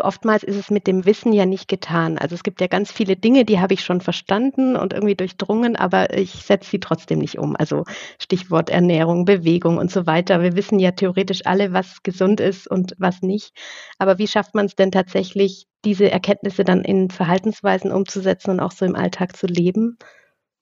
Oftmals 0.00 0.44
ist 0.44 0.54
es 0.54 0.70
mit 0.70 0.86
dem 0.86 1.06
Wissen 1.06 1.32
ja 1.32 1.44
nicht 1.44 1.66
getan. 1.66 2.18
Also 2.18 2.36
es 2.36 2.44
gibt 2.44 2.60
ja 2.60 2.68
ganz 2.68 2.92
viele 2.92 3.16
Dinge, 3.16 3.44
die 3.44 3.58
habe 3.58 3.74
ich 3.74 3.84
schon 3.84 4.00
verstanden 4.00 4.76
und 4.76 4.92
irgendwie 4.92 5.16
durchdrungen, 5.16 5.74
aber 5.74 6.16
ich 6.16 6.30
setze 6.30 6.70
sie 6.70 6.78
trotzdem 6.78 7.18
nicht 7.18 7.36
um. 7.38 7.56
Also 7.56 7.82
Stichwort 8.20 8.70
Ernährung, 8.70 9.24
Bewegung 9.24 9.76
und 9.76 9.90
so 9.90 10.06
weiter. 10.06 10.40
Wir 10.40 10.54
wissen 10.54 10.78
ja 10.78 10.92
theoretisch 10.92 11.46
alle, 11.46 11.72
was 11.72 12.04
gesund 12.04 12.40
ist 12.40 12.68
und 12.68 12.94
was 12.98 13.22
nicht. 13.22 13.52
Aber 13.98 14.18
wie 14.18 14.28
schafft 14.28 14.54
man 14.54 14.66
es 14.66 14.76
denn 14.76 14.92
tatsächlich, 14.92 15.66
diese 15.84 16.08
Erkenntnisse 16.08 16.62
dann 16.62 16.84
in 16.84 17.10
Verhaltensweisen 17.10 17.90
umzusetzen 17.90 18.50
und 18.50 18.60
auch 18.60 18.72
so 18.72 18.84
im 18.84 18.94
Alltag 18.94 19.36
zu 19.36 19.48
leben? 19.48 19.98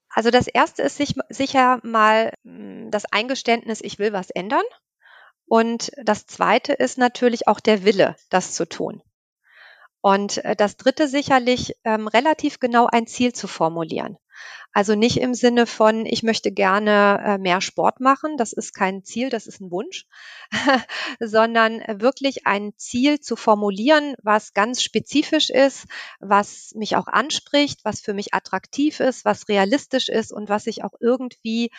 Also 0.09 0.31
das 0.31 0.47
erste 0.47 0.81
ist 0.81 0.97
sich, 0.97 1.13
sicher 1.29 1.79
mal 1.83 2.33
hm, 2.43 2.89
das 2.89 3.05
Eingeständnis, 3.11 3.81
ich 3.81 3.99
will 3.99 4.13
was 4.13 4.31
ändern. 4.31 4.63
Und 5.45 5.91
das 6.03 6.25
zweite 6.25 6.73
ist 6.73 6.97
natürlich 6.97 7.47
auch 7.47 7.59
der 7.59 7.85
Wille, 7.85 8.15
das 8.29 8.53
zu 8.53 8.67
tun. 8.67 9.03
Und 10.07 10.37
äh, 10.45 10.55
das 10.55 10.77
dritte 10.77 11.09
sicherlich 11.09 11.75
ähm, 11.83 12.07
relativ 12.07 12.61
genau 12.61 12.87
ein 12.89 13.07
Ziel 13.07 13.33
zu 13.33 13.45
formulieren. 13.45 14.17
Also 14.71 14.95
nicht 14.95 15.17
im 15.17 15.33
Sinne 15.33 15.67
von, 15.67 16.05
ich 16.05 16.23
möchte 16.23 16.49
gerne 16.53 17.21
äh, 17.25 17.37
mehr 17.37 17.59
Sport 17.59 17.99
machen, 17.99 18.37
das 18.37 18.53
ist 18.53 18.73
kein 18.73 19.03
Ziel, 19.03 19.29
das 19.29 19.47
ist 19.47 19.59
ein 19.59 19.69
Wunsch, 19.69 20.05
sondern 21.19 21.81
wirklich 21.99 22.47
ein 22.47 22.71
Ziel 22.77 23.19
zu 23.19 23.35
formulieren, 23.35 24.15
was 24.23 24.53
ganz 24.53 24.81
spezifisch 24.81 25.49
ist, 25.49 25.87
was 26.21 26.71
mich 26.73 26.95
auch 26.95 27.07
anspricht, 27.07 27.83
was 27.83 27.99
für 27.99 28.13
mich 28.13 28.33
attraktiv 28.33 29.01
ist, 29.01 29.25
was 29.25 29.49
realistisch 29.49 30.07
ist 30.07 30.31
und 30.31 30.47
was 30.47 30.67
ich 30.67 30.85
auch 30.85 30.93
irgendwie 31.01 31.69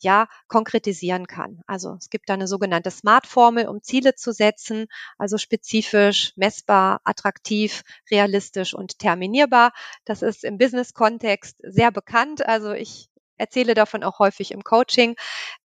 ja 0.00 0.28
konkretisieren 0.46 1.26
kann. 1.26 1.62
Also 1.66 1.94
es 1.98 2.10
gibt 2.10 2.28
da 2.28 2.34
eine 2.34 2.46
sogenannte 2.48 2.90
Smart-Formel, 2.90 3.68
um 3.68 3.82
Ziele 3.82 4.14
zu 4.14 4.32
setzen, 4.32 4.86
also 5.18 5.38
spezifisch, 5.38 6.32
messbar, 6.36 7.00
attraktiv, 7.04 7.82
realistisch 8.10 8.74
und 8.74 8.98
terminierbar. 8.98 9.72
Das 10.04 10.22
ist 10.22 10.44
im 10.44 10.58
Business-Kontext 10.58 11.56
sehr 11.62 11.90
bekannt. 11.90 12.46
Also 12.46 12.72
ich 12.72 13.08
erzähle 13.38 13.74
davon 13.74 14.02
auch 14.02 14.18
häufig 14.18 14.50
im 14.50 14.62
Coaching, 14.62 15.16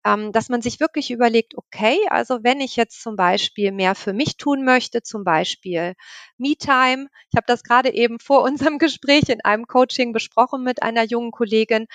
ähm, 0.04 0.32
dass 0.32 0.48
man 0.48 0.62
sich 0.62 0.80
wirklich 0.80 1.10
überlegt, 1.10 1.56
okay, 1.56 1.98
also 2.08 2.44
wenn 2.44 2.60
ich 2.60 2.76
jetzt 2.76 3.02
zum 3.02 3.16
Beispiel 3.16 3.72
mehr 3.72 3.94
für 3.94 4.12
mich 4.12 4.36
tun 4.36 4.64
möchte, 4.64 5.02
zum 5.02 5.24
Beispiel 5.24 5.94
Me-Time, 6.38 7.08
ich 7.30 7.36
habe 7.36 7.46
das 7.46 7.64
gerade 7.64 7.92
eben 7.92 8.18
vor 8.20 8.42
unserem 8.72 8.78
Gespräch 8.78 9.28
in 9.28 9.40
einem 9.42 9.66
Coaching 9.66 10.12
besprochen 10.12 10.62
mit 10.62 10.82
einer 10.82 11.04
jungen 11.04 11.32
Kollegin, 11.32 11.86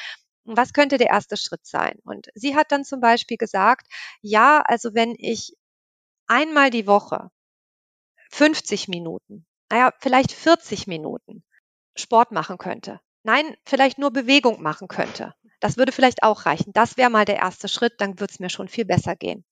was 0.56 0.74
könnte 0.74 0.98
der 0.98 1.08
erste 1.08 1.36
Schritt 1.36 1.66
sein? 1.66 2.00
Und 2.04 2.28
sie 2.36 2.56
hat 2.56 2.72
dann 2.72 2.86
zum 2.86 3.02
Beispiel 3.02 3.38
gesagt, 3.38 3.88
ja, 4.22 4.62
also 4.62 4.94
wenn 4.94 5.16
ich 5.18 5.56
einmal 6.28 6.70
die 6.70 6.88
Woche 6.88 7.32
50 8.32 8.88
Minuten, 8.88 9.46
naja, 9.70 9.92
vielleicht 10.00 10.32
40 10.32 10.88
Minuten 10.88 11.44
Sport 11.96 12.32
machen 12.32 12.58
könnte. 12.58 13.02
Nein, 13.24 13.58
vielleicht 13.66 13.98
nur 13.98 14.12
Bewegung 14.12 14.62
machen 14.62 14.88
könnte. 14.88 15.34
Das 15.60 15.78
würde 15.78 15.92
vielleicht 15.92 16.24
auch 16.24 16.46
reichen. 16.46 16.72
Das 16.74 16.98
wäre 16.98 17.10
mal 17.10 17.26
der 17.26 17.38
erste 17.38 17.68
Schritt, 17.68 17.96
dann 18.00 18.20
würde 18.20 18.32
es 18.32 18.40
mir 18.40 18.50
schon 18.50 18.68
viel 18.68 18.86
besser 18.86 19.16
gehen. 19.16 19.44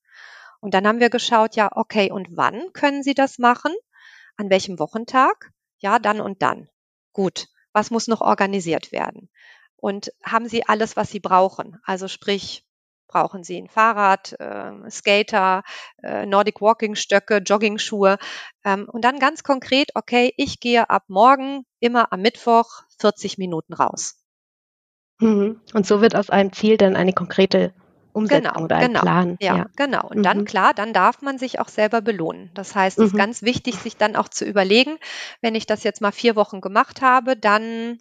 Und 0.62 0.74
dann 0.74 0.88
haben 0.88 1.00
wir 1.00 1.10
geschaut, 1.10 1.56
ja, 1.56 1.70
okay, 1.72 2.12
und 2.12 2.38
wann 2.38 2.72
können 2.74 3.04
Sie 3.04 3.14
das 3.14 3.38
machen? 3.38 3.74
An 4.38 4.50
welchem 4.50 4.80
Wochentag? 4.80 5.52
Ja, 5.80 6.00
dann 6.00 6.22
und 6.22 6.42
dann. 6.42 6.70
Gut. 7.14 7.48
Was 7.74 7.92
muss 7.92 8.08
noch 8.08 8.22
organisiert 8.22 8.92
werden? 8.94 9.30
Und 9.86 10.12
haben 10.24 10.50
sie 10.50 10.68
alles, 10.68 10.98
was 10.98 11.12
sie 11.12 11.20
brauchen. 11.20 11.78
Also 11.84 12.08
sprich, 12.08 12.66
brauchen 13.08 13.44
sie 13.44 13.62
ein 13.62 13.70
Fahrrad, 13.70 14.34
äh, 14.40 14.90
Skater, 14.90 15.62
äh, 16.02 16.26
Nordic 16.26 16.60
Walking 16.60 16.96
Stöcke, 16.96 17.38
Jogging-Schuhe. 17.38 18.18
Ähm, 18.64 18.90
und 18.92 19.06
dann 19.06 19.20
ganz 19.20 19.44
konkret, 19.44 19.92
okay, 19.94 20.34
ich 20.38 20.60
gehe 20.60 20.90
ab 20.90 21.04
morgen 21.08 21.66
immer 21.80 22.12
am 22.12 22.24
Mittwoch 22.24 22.82
40 23.00 23.38
Minuten 23.38 23.76
raus. 23.76 24.16
Mhm. 25.20 25.62
Und 25.76 25.86
so 25.86 26.02
wird 26.02 26.16
aus 26.16 26.32
einem 26.32 26.52
Ziel 26.52 26.78
dann 26.78 26.96
eine 26.96 27.14
konkrete 27.14 27.72
Umsetzung 28.12 28.54
genau, 28.54 28.64
oder 28.66 28.78
ein 28.78 28.88
genau, 28.88 29.02
Plan. 29.02 29.38
Ja, 29.40 29.58
ja, 29.58 29.66
genau. 29.76 30.08
Und 30.08 30.18
mhm. 30.18 30.24
dann, 30.24 30.46
klar, 30.46 30.74
dann 30.74 30.94
darf 30.94 31.22
man 31.22 31.38
sich 31.38 31.60
auch 31.60 31.70
selber 31.70 32.02
belohnen. 32.02 32.50
Das 32.56 32.74
heißt, 32.74 32.98
es 32.98 33.02
mhm. 33.02 33.06
ist 33.06 33.18
ganz 33.18 33.42
wichtig, 33.44 33.76
sich 33.76 33.98
dann 33.98 34.16
auch 34.16 34.30
zu 34.30 34.46
überlegen, 34.46 34.98
wenn 35.42 35.54
ich 35.54 35.68
das 35.68 35.84
jetzt 35.84 36.02
mal 36.02 36.12
vier 36.12 36.36
Wochen 36.36 36.60
gemacht 36.60 37.04
habe, 37.04 37.38
dann 37.38 38.00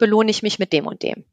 belohne 0.00 0.32
ich 0.32 0.42
mich 0.42 0.58
mit 0.58 0.72
dem 0.72 0.86
und 0.86 1.04
dem. 1.04 1.24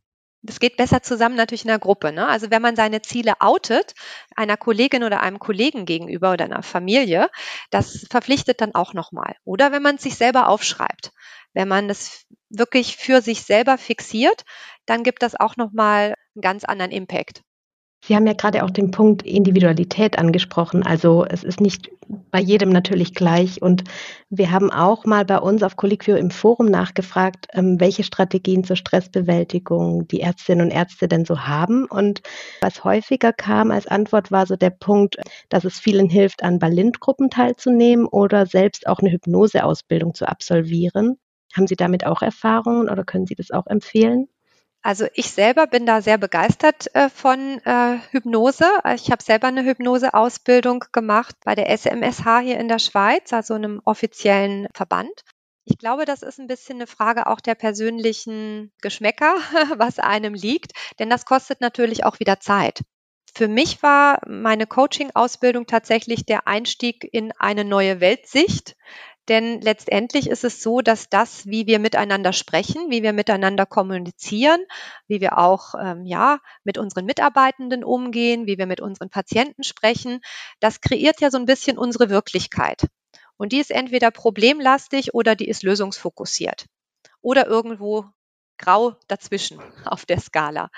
Das 0.44 0.60
geht 0.60 0.78
besser 0.78 1.02
zusammen 1.02 1.36
natürlich 1.36 1.64
in 1.64 1.70
der 1.70 1.80
Gruppe. 1.80 2.12
Ne? 2.12 2.28
Also 2.28 2.52
wenn 2.52 2.62
man 2.62 2.76
seine 2.76 3.02
Ziele 3.02 3.42
outet, 3.42 3.96
einer 4.36 4.56
Kollegin 4.56 5.04
oder 5.04 5.22
einem 5.22 5.40
Kollegen 5.40 5.86
gegenüber 5.86 6.34
oder 6.34 6.46
einer 6.46 6.62
Familie, 6.62 7.30
das 7.72 8.06
verpflichtet 8.10 8.62
dann 8.62 8.76
auch 8.76 8.94
nochmal. 8.94 9.36
Oder 9.44 9.72
wenn 9.72 9.82
man 9.82 9.96
es 9.96 10.04
sich 10.04 10.16
selber 10.16 10.48
aufschreibt. 10.48 11.12
Wenn 11.54 11.68
man 11.68 11.90
es 11.90 12.28
wirklich 12.50 12.98
für 12.98 13.22
sich 13.22 13.42
selber 13.42 13.80
fixiert, 13.80 14.46
dann 14.86 15.04
gibt 15.04 15.24
das 15.24 15.36
auch 15.36 15.58
nochmal 15.58 16.14
einen 16.36 16.42
ganz 16.42 16.64
anderen 16.64 16.92
Impact. 16.92 17.42
Sie 18.08 18.16
haben 18.16 18.26
ja 18.26 18.32
gerade 18.32 18.64
auch 18.64 18.72
den 18.72 18.92
Punkt 18.92 19.24
Individualität 19.24 20.18
angesprochen. 20.18 20.82
Also 20.82 21.26
es 21.26 21.44
ist 21.44 21.60
nicht 21.60 21.92
bei 22.32 22.40
jedem 22.40 22.70
natürlich 22.70 23.14
gleich. 23.14 23.62
Und 23.62 23.84
wir 24.30 24.50
haben 24.52 24.72
auch 24.72 25.04
mal 25.04 25.26
bei 25.26 25.40
uns 25.40 25.62
auf 25.62 25.76
Colliquio 25.76 26.16
im 26.16 26.32
Forum 26.32 26.68
nachgefragt, 26.68 27.48
ähm, 27.52 27.82
welche 27.82 28.04
Strategien 28.06 28.64
zur 28.64 28.78
Stressbewältigung 28.78 30.08
die 30.08 30.22
Ärztinnen 30.22 30.68
und 30.68 30.72
Ärzte 30.72 31.10
denn 31.10 31.26
so 31.26 31.42
haben. 31.48 31.84
Und 31.84 32.22
was 32.62 32.86
häufiger 32.86 33.34
kam 33.34 33.72
als 33.72 33.88
Antwort 33.88 34.32
war 34.32 34.46
so 34.46 34.56
der 34.56 34.70
Punkt, 34.70 35.18
dass 35.50 35.66
es 35.66 35.78
vielen 35.78 36.08
hilft, 36.08 36.44
an 36.44 36.60
Balint-Gruppen 36.60 37.30
teilzunehmen 37.30 38.06
oder 38.06 38.46
selbst 38.46 38.88
auch 38.88 39.00
eine 39.00 39.12
Hypnoseausbildung 39.12 40.14
zu 40.14 40.30
absolvieren. 40.30 41.18
Haben 41.58 41.68
Sie 41.68 41.76
damit 41.76 42.06
auch 42.06 42.22
Erfahrungen 42.22 42.88
oder 42.88 43.04
können 43.04 43.26
Sie 43.26 43.36
das 43.36 43.52
auch 43.52 43.68
empfehlen? 43.68 44.30
Also 44.88 45.06
ich 45.16 45.32
selber 45.32 45.68
bin 45.68 45.86
da 45.86 46.02
sehr 46.02 46.18
begeistert 46.18 46.96
äh, 46.96 47.10
von 47.10 47.60
äh, 47.66 47.98
Hypnose. 48.12 48.66
Ich 48.96 49.12
habe 49.12 49.22
selber 49.22 49.48
eine 49.48 49.66
Hypnoseausbildung 49.66 50.86
gemacht 50.94 51.36
bei 51.44 51.56
der 51.56 51.70
SMSH 51.78 52.40
hier 52.40 52.58
in 52.58 52.70
der 52.70 52.80
Schweiz, 52.80 53.34
also 53.34 53.56
einem 53.56 53.82
offiziellen 53.84 54.70
Verband. 54.74 55.12
Ich 55.66 55.78
glaube, 55.78 56.06
das 56.06 56.22
ist 56.22 56.40
ein 56.40 56.48
bisschen 56.48 56.78
eine 56.78 56.88
Frage 56.88 57.28
auch 57.28 57.42
der 57.42 57.56
persönlichen 57.56 58.72
Geschmäcker, 58.82 59.36
was 59.76 60.00
einem 60.00 60.34
liegt, 60.34 60.72
denn 61.00 61.10
das 61.10 61.26
kostet 61.26 61.60
natürlich 61.60 62.06
auch 62.06 62.22
wieder 62.22 62.40
Zeit. 62.40 62.80
Für 63.36 63.50
mich 63.50 63.84
war 63.84 64.22
meine 64.26 64.68
Coaching-Ausbildung 64.68 65.68
tatsächlich 65.68 66.26
der 66.26 66.48
Einstieg 66.48 67.06
in 67.12 67.34
eine 67.38 67.66
neue 67.66 68.00
Weltsicht, 68.00 68.78
denn 69.28 69.62
letztendlich 69.62 70.30
ist 70.30 70.44
es 70.44 70.62
so, 70.62 70.82
dass 70.82 71.10
das, 71.10 71.46
wie 71.46 71.68
wir 71.68 71.80
miteinander 71.80 72.34
sprechen, 72.34 72.90
wie 72.90 73.04
wir 73.04 73.14
miteinander 73.14 73.66
kommunizieren, 73.66 74.62
wie 75.08 75.22
wir 75.22 75.38
auch 75.38 75.76
ähm, 75.80 76.06
ja 76.06 76.40
mit 76.64 76.78
unseren 76.78 77.06
Mitarbeitenden 77.06 77.84
umgehen, 77.84 78.48
wie 78.48 78.58
wir 78.58 78.68
mit 78.68 78.82
unseren 78.82 79.10
Patienten 79.10 79.64
sprechen, 79.64 80.22
das 80.60 80.82
kreiert 80.82 81.20
ja 81.22 81.32
so 81.32 81.38
ein 81.38 81.46
bisschen 81.46 81.78
unsere 81.78 82.10
Wirklichkeit. 82.10 82.88
Und 83.38 83.52
die 83.52 83.60
ist 83.60 83.72
entweder 83.72 84.12
problemlastig 84.12 85.14
oder 85.14 85.36
die 85.36 85.48
ist 85.48 85.64
lösungsfokussiert 85.64 86.66
oder 87.22 87.48
irgendwo 87.48 88.06
grau 88.58 88.96
dazwischen 89.08 89.60
auf 89.86 90.06
der 90.06 90.20
Skala. 90.20 90.70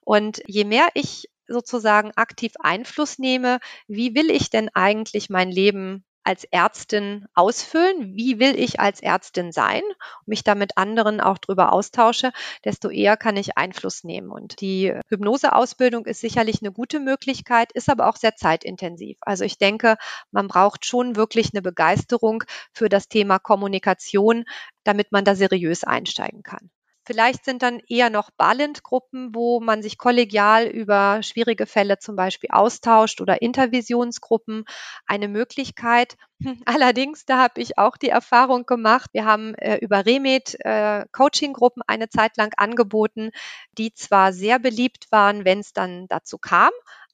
Und 0.00 0.42
je 0.46 0.64
mehr 0.64 0.88
ich 0.94 1.28
sozusagen 1.48 2.10
aktiv 2.16 2.52
Einfluss 2.58 3.18
nehme, 3.18 3.60
wie 3.86 4.14
will 4.14 4.30
ich 4.30 4.50
denn 4.50 4.68
eigentlich 4.74 5.30
mein 5.30 5.50
Leben 5.50 6.04
als 6.26 6.44
Ärztin 6.44 7.26
ausfüllen, 7.34 8.16
wie 8.16 8.38
will 8.38 8.58
ich 8.58 8.80
als 8.80 9.00
Ärztin 9.00 9.52
sein, 9.52 9.82
mich 10.26 10.42
da 10.42 10.54
mit 10.54 10.76
anderen 10.76 11.20
auch 11.20 11.38
drüber 11.38 11.72
austausche, 11.72 12.32
desto 12.64 12.90
eher 12.90 13.16
kann 13.16 13.36
ich 13.36 13.56
Einfluss 13.56 14.04
nehmen. 14.04 14.30
Und 14.30 14.60
die 14.60 14.92
Hypnoseausbildung 15.08 16.06
ist 16.06 16.20
sicherlich 16.20 16.62
eine 16.62 16.72
gute 16.72 17.00
Möglichkeit, 17.00 17.72
ist 17.72 17.88
aber 17.88 18.08
auch 18.08 18.16
sehr 18.16 18.36
zeitintensiv. 18.36 19.18
Also 19.20 19.44
ich 19.44 19.58
denke, 19.58 19.96
man 20.30 20.48
braucht 20.48 20.84
schon 20.84 21.16
wirklich 21.16 21.50
eine 21.52 21.62
Begeisterung 21.62 22.42
für 22.72 22.88
das 22.88 23.08
Thema 23.08 23.38
Kommunikation, 23.38 24.44
damit 24.84 25.12
man 25.12 25.24
da 25.24 25.34
seriös 25.34 25.84
einsteigen 25.84 26.42
kann. 26.42 26.70
Vielleicht 27.06 27.44
sind 27.44 27.62
dann 27.62 27.80
eher 27.88 28.10
noch 28.10 28.30
Ballend-Gruppen, 28.30 29.32
wo 29.32 29.60
man 29.60 29.80
sich 29.80 29.96
kollegial 29.96 30.66
über 30.66 31.22
schwierige 31.22 31.64
Fälle 31.64 31.98
zum 31.98 32.16
Beispiel 32.16 32.50
austauscht 32.52 33.20
oder 33.20 33.42
Intervisionsgruppen 33.42 34.64
eine 35.06 35.28
Möglichkeit. 35.28 36.16
Allerdings, 36.66 37.24
da 37.24 37.38
habe 37.38 37.60
ich 37.60 37.78
auch 37.78 37.96
die 37.96 38.08
Erfahrung 38.08 38.66
gemacht, 38.66 39.10
wir 39.12 39.24
haben 39.24 39.54
äh, 39.54 39.76
über 39.76 40.04
Remit 40.04 40.56
äh, 40.64 41.04
Coaching-Gruppen 41.12 41.84
eine 41.86 42.08
Zeit 42.08 42.36
lang 42.36 42.52
angeboten, 42.56 43.30
die 43.78 43.94
zwar 43.94 44.32
sehr 44.32 44.58
beliebt 44.58 45.06
waren, 45.12 45.44
wenn 45.44 45.60
es 45.60 45.72
dann 45.72 46.08
dazu 46.08 46.38
kam, 46.38 46.70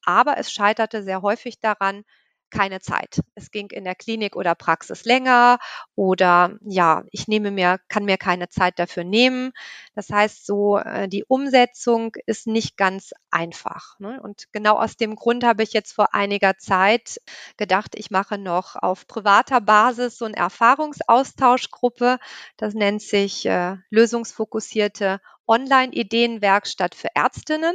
aber 0.07 0.39
es 0.39 0.51
scheiterte 0.51 1.03
sehr 1.03 1.21
häufig 1.21 1.61
daran, 1.61 2.05
keine 2.53 2.81
Zeit. 2.81 3.21
Es 3.35 3.51
ging 3.51 3.71
in 3.71 3.85
der 3.85 3.97
Klinik 3.97 4.37
oder 4.37 4.55
Praxis 4.55 5.05
länger 5.05 5.59
oder 5.97 6.59
ja, 6.65 7.03
ich 7.11 7.27
nehme 7.27 7.51
mir, 7.51 7.81
kann 7.89 8.05
mir 8.05 8.19
keine 8.19 8.49
Zeit 8.49 8.79
dafür 8.79 9.03
nehmen. 9.03 9.53
Das 9.95 10.11
heißt, 10.11 10.47
so 10.47 10.79
äh, 10.79 11.09
die 11.09 11.25
Umsetzung 11.25 12.15
ist 12.27 12.47
nicht 12.47 12.77
ganz 12.77 13.13
einfach. 13.31 13.99
Ne? 13.99 14.21
Und 14.23 14.53
genau 14.53 14.77
aus 14.77 14.97
dem 14.97 15.17
Grund 15.17 15.45
habe 15.45 15.63
ich 15.63 15.73
jetzt 15.73 15.93
vor 15.93 16.15
einiger 16.15 16.59
Zeit 16.59 17.21
gedacht, 17.57 17.95
ich 17.95 18.11
mache 18.11 18.39
noch 18.39 18.77
auf 18.77 19.07
privater 19.07 19.61
Basis 19.61 20.19
so 20.19 20.27
eine 20.27 20.37
Erfahrungsaustauschgruppe. 20.37 22.19
Das 22.57 22.75
nennt 22.75 23.03
sich 23.03 23.47
äh, 23.47 23.77
lösungsfokussierte 23.91 25.21
Online-Ideenwerkstatt 25.47 26.95
für 26.95 27.09
Ärztinnen. 27.15 27.75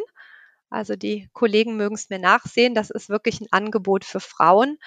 Also 0.69 0.95
die 0.95 1.29
Kollegen 1.33 1.77
mögen 1.77 1.95
es 1.95 2.09
mir 2.09 2.19
nachsehen. 2.19 2.75
Das 2.75 2.89
ist 2.89 3.09
wirklich 3.09 3.41
ein 3.41 3.47
Angebot 3.51 4.05
für 4.05 4.19
Frauen, 4.19 4.77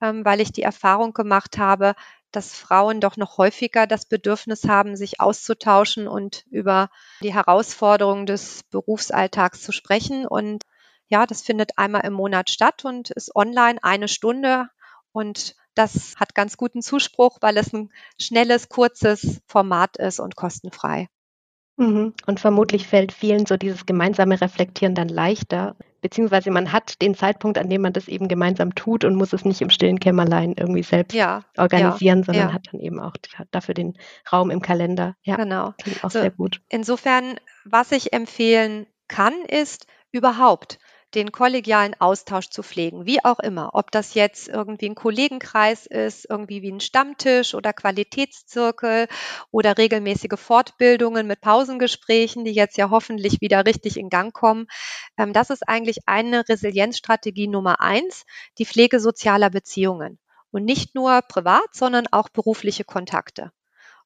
ähm, 0.00 0.24
weil 0.24 0.40
ich 0.40 0.52
die 0.52 0.62
Erfahrung 0.62 1.12
gemacht 1.12 1.58
habe, 1.58 1.94
dass 2.32 2.54
Frauen 2.54 3.00
doch 3.00 3.16
noch 3.16 3.38
häufiger 3.38 3.86
das 3.86 4.06
Bedürfnis 4.06 4.64
haben, 4.64 4.96
sich 4.96 5.20
auszutauschen 5.20 6.08
und 6.08 6.44
über 6.50 6.90
die 7.22 7.34
Herausforderungen 7.34 8.26
des 8.26 8.62
Berufsalltags 8.70 9.62
zu 9.62 9.72
sprechen. 9.72 10.26
Und 10.26 10.64
ja, 11.08 11.26
das 11.26 11.42
findet 11.42 11.78
einmal 11.78 12.04
im 12.06 12.14
Monat 12.14 12.50
statt 12.50 12.84
und 12.84 13.10
ist 13.10 13.36
online 13.36 13.78
eine 13.82 14.08
Stunde. 14.08 14.68
Und 15.12 15.56
das 15.74 16.16
hat 16.16 16.34
ganz 16.34 16.56
guten 16.56 16.82
Zuspruch, 16.82 17.38
weil 17.40 17.56
es 17.58 17.72
ein 17.72 17.90
schnelles, 18.20 18.68
kurzes 18.68 19.42
Format 19.46 19.98
ist 19.98 20.20
und 20.20 20.36
kostenfrei. 20.36 21.08
Mhm. 21.76 22.14
Und 22.26 22.40
vermutlich 22.40 22.86
fällt 22.86 23.12
vielen 23.12 23.46
so 23.46 23.56
dieses 23.56 23.86
gemeinsame 23.86 24.40
Reflektieren 24.40 24.94
dann 24.94 25.08
leichter, 25.08 25.74
beziehungsweise 26.00 26.50
man 26.50 26.72
hat 26.72 27.00
den 27.00 27.14
Zeitpunkt, 27.14 27.58
an 27.58 27.70
dem 27.70 27.82
man 27.82 27.92
das 27.92 28.08
eben 28.08 28.28
gemeinsam 28.28 28.74
tut 28.74 29.04
und 29.04 29.14
muss 29.14 29.32
es 29.32 29.44
nicht 29.44 29.62
im 29.62 29.70
stillen 29.70 30.00
Kämmerlein 30.00 30.54
irgendwie 30.56 30.82
selbst 30.82 31.14
ja, 31.14 31.44
organisieren, 31.56 32.18
ja, 32.20 32.24
sondern 32.24 32.48
ja. 32.48 32.52
hat 32.52 32.68
dann 32.70 32.80
eben 32.80 33.00
auch 33.00 33.14
dafür 33.50 33.74
den 33.74 33.96
Raum 34.30 34.50
im 34.50 34.60
Kalender. 34.60 35.16
Ja, 35.22 35.36
genau. 35.36 35.74
Klingt 35.82 36.04
auch 36.04 36.10
so, 36.10 36.20
sehr 36.20 36.30
gut. 36.30 36.60
Insofern, 36.68 37.36
was 37.64 37.92
ich 37.92 38.12
empfehlen 38.12 38.86
kann, 39.08 39.34
ist 39.48 39.86
überhaupt 40.10 40.78
den 41.14 41.32
kollegialen 41.32 41.94
Austausch 41.98 42.48
zu 42.48 42.62
pflegen, 42.62 43.06
wie 43.06 43.24
auch 43.24 43.38
immer. 43.38 43.70
Ob 43.74 43.90
das 43.90 44.14
jetzt 44.14 44.48
irgendwie 44.48 44.88
ein 44.88 44.94
Kollegenkreis 44.94 45.86
ist, 45.86 46.26
irgendwie 46.28 46.62
wie 46.62 46.72
ein 46.72 46.80
Stammtisch 46.80 47.54
oder 47.54 47.72
Qualitätszirkel 47.72 49.08
oder 49.50 49.78
regelmäßige 49.78 50.38
Fortbildungen 50.38 51.26
mit 51.26 51.40
Pausengesprächen, 51.40 52.44
die 52.44 52.52
jetzt 52.52 52.76
ja 52.76 52.90
hoffentlich 52.90 53.40
wieder 53.40 53.66
richtig 53.66 53.96
in 53.96 54.08
Gang 54.08 54.32
kommen. 54.32 54.66
Ähm, 55.18 55.32
das 55.32 55.50
ist 55.50 55.68
eigentlich 55.68 56.00
eine 56.06 56.48
Resilienzstrategie 56.48 57.48
Nummer 57.48 57.80
eins, 57.80 58.24
die 58.58 58.66
Pflege 58.66 59.00
sozialer 59.00 59.50
Beziehungen. 59.50 60.18
Und 60.50 60.64
nicht 60.64 60.94
nur 60.94 61.22
privat, 61.22 61.68
sondern 61.72 62.06
auch 62.10 62.28
berufliche 62.28 62.84
Kontakte. 62.84 63.52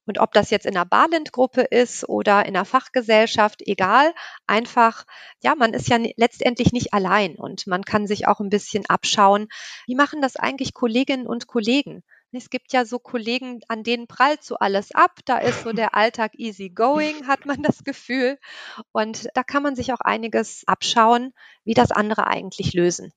Und 0.07 0.19
ob 0.19 0.33
das 0.33 0.51
jetzt 0.51 0.67
in 0.67 0.77
einer 0.77 0.87
Barland-Gruppe 0.87 1.63
ist 1.63 2.09
oder 2.09 2.47
in 2.47 2.57
einer 2.57 2.65
Fachgesellschaft, 2.65 3.63
egal, 3.67 4.15
einfach, 4.47 5.05
ja, 5.43 5.55
man 5.55 5.75
ist 5.75 5.89
ja 5.89 5.99
letztendlich 6.17 6.73
nicht 6.73 6.95
allein 6.95 7.37
und 7.37 7.67
man 7.67 7.85
kann 7.85 8.07
sich 8.07 8.29
auch 8.29 8.41
ein 8.41 8.51
bisschen 8.51 8.87
abschauen, 8.87 9.49
wie 9.87 9.95
machen 9.97 10.23
das 10.23 10.37
eigentlich 10.37 10.75
Kolleginnen 10.75 11.27
und 11.27 11.47
Kollegen? 11.47 12.03
Es 12.33 12.51
gibt 12.51 12.73
ja 12.73 12.85
so 12.85 12.99
Kollegen, 12.99 13.61
an 13.69 13.83
denen 13.83 14.07
prallt 14.07 14.43
so 14.43 14.57
alles 14.57 14.95
ab. 14.95 15.21
Da 15.25 15.39
ist 15.39 15.63
so 15.63 15.73
der 15.73 15.95
Alltag 15.95 16.33
easy 16.35 16.69
going, 16.69 17.27
hat 17.27 17.47
man 17.47 17.63
das 17.63 17.83
Gefühl. 17.83 18.39
Und 18.93 19.29
da 19.35 19.43
kann 19.43 19.63
man 19.63 19.75
sich 19.75 19.93
auch 19.93 20.01
einiges 20.01 20.63
abschauen, 20.67 21.33
wie 21.65 21.75
das 21.75 21.93
andere 21.93 22.27
eigentlich 22.27 22.75
lösen. 22.75 23.13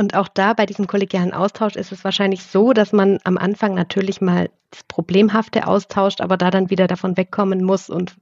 Und 0.00 0.14
auch 0.14 0.28
da 0.28 0.54
bei 0.54 0.64
diesem 0.64 0.86
kollegialen 0.86 1.34
Austausch 1.34 1.76
ist 1.76 1.92
es 1.92 2.04
wahrscheinlich 2.04 2.42
so, 2.42 2.72
dass 2.72 2.90
man 2.94 3.18
am 3.24 3.36
Anfang 3.36 3.74
natürlich 3.74 4.22
mal 4.22 4.48
das 4.70 4.82
Problemhafte 4.84 5.66
austauscht, 5.66 6.22
aber 6.22 6.38
da 6.38 6.50
dann 6.50 6.70
wieder 6.70 6.86
davon 6.86 7.18
wegkommen 7.18 7.62
muss 7.62 7.90
und 7.90 8.16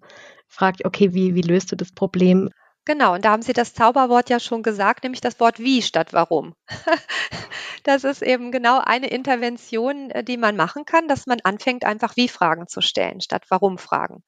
fragt, 0.49 0.85
okay, 0.85 1.15
wie, 1.15 1.37
wie 1.37 1.41
löst 1.43 1.71
du 1.71 1.77
das 1.77 1.93
Problem? 1.93 2.51
Genau, 2.85 3.15
und 3.15 3.25
da 3.25 3.31
haben 3.31 3.43
Sie 3.43 3.53
das 3.53 3.75
Zauberwort 3.75 4.29
ja 4.29 4.41
schon 4.41 4.65
gesagt, 4.65 5.05
nämlich 5.05 5.21
das 5.21 5.39
Wort 5.39 5.61
wie 5.61 5.81
statt 5.81 6.13
warum. 6.13 6.57
das 7.85 8.03
ist 8.03 8.23
eben 8.23 8.51
genau 8.51 8.81
eine 8.85 9.07
Intervention, 9.07 10.11
äh, 10.11 10.25
die 10.25 10.37
man 10.37 10.57
machen 10.57 10.85
kann, 10.85 11.07
dass 11.07 11.29
man 11.29 11.39
anfängt, 11.45 11.85
einfach 11.85 12.17
wie 12.17 12.27
Fragen 12.27 12.67
zu 12.67 12.81
stellen, 12.81 13.21
statt 13.21 13.45
warum 13.51 13.79
Fragen. 13.79 14.25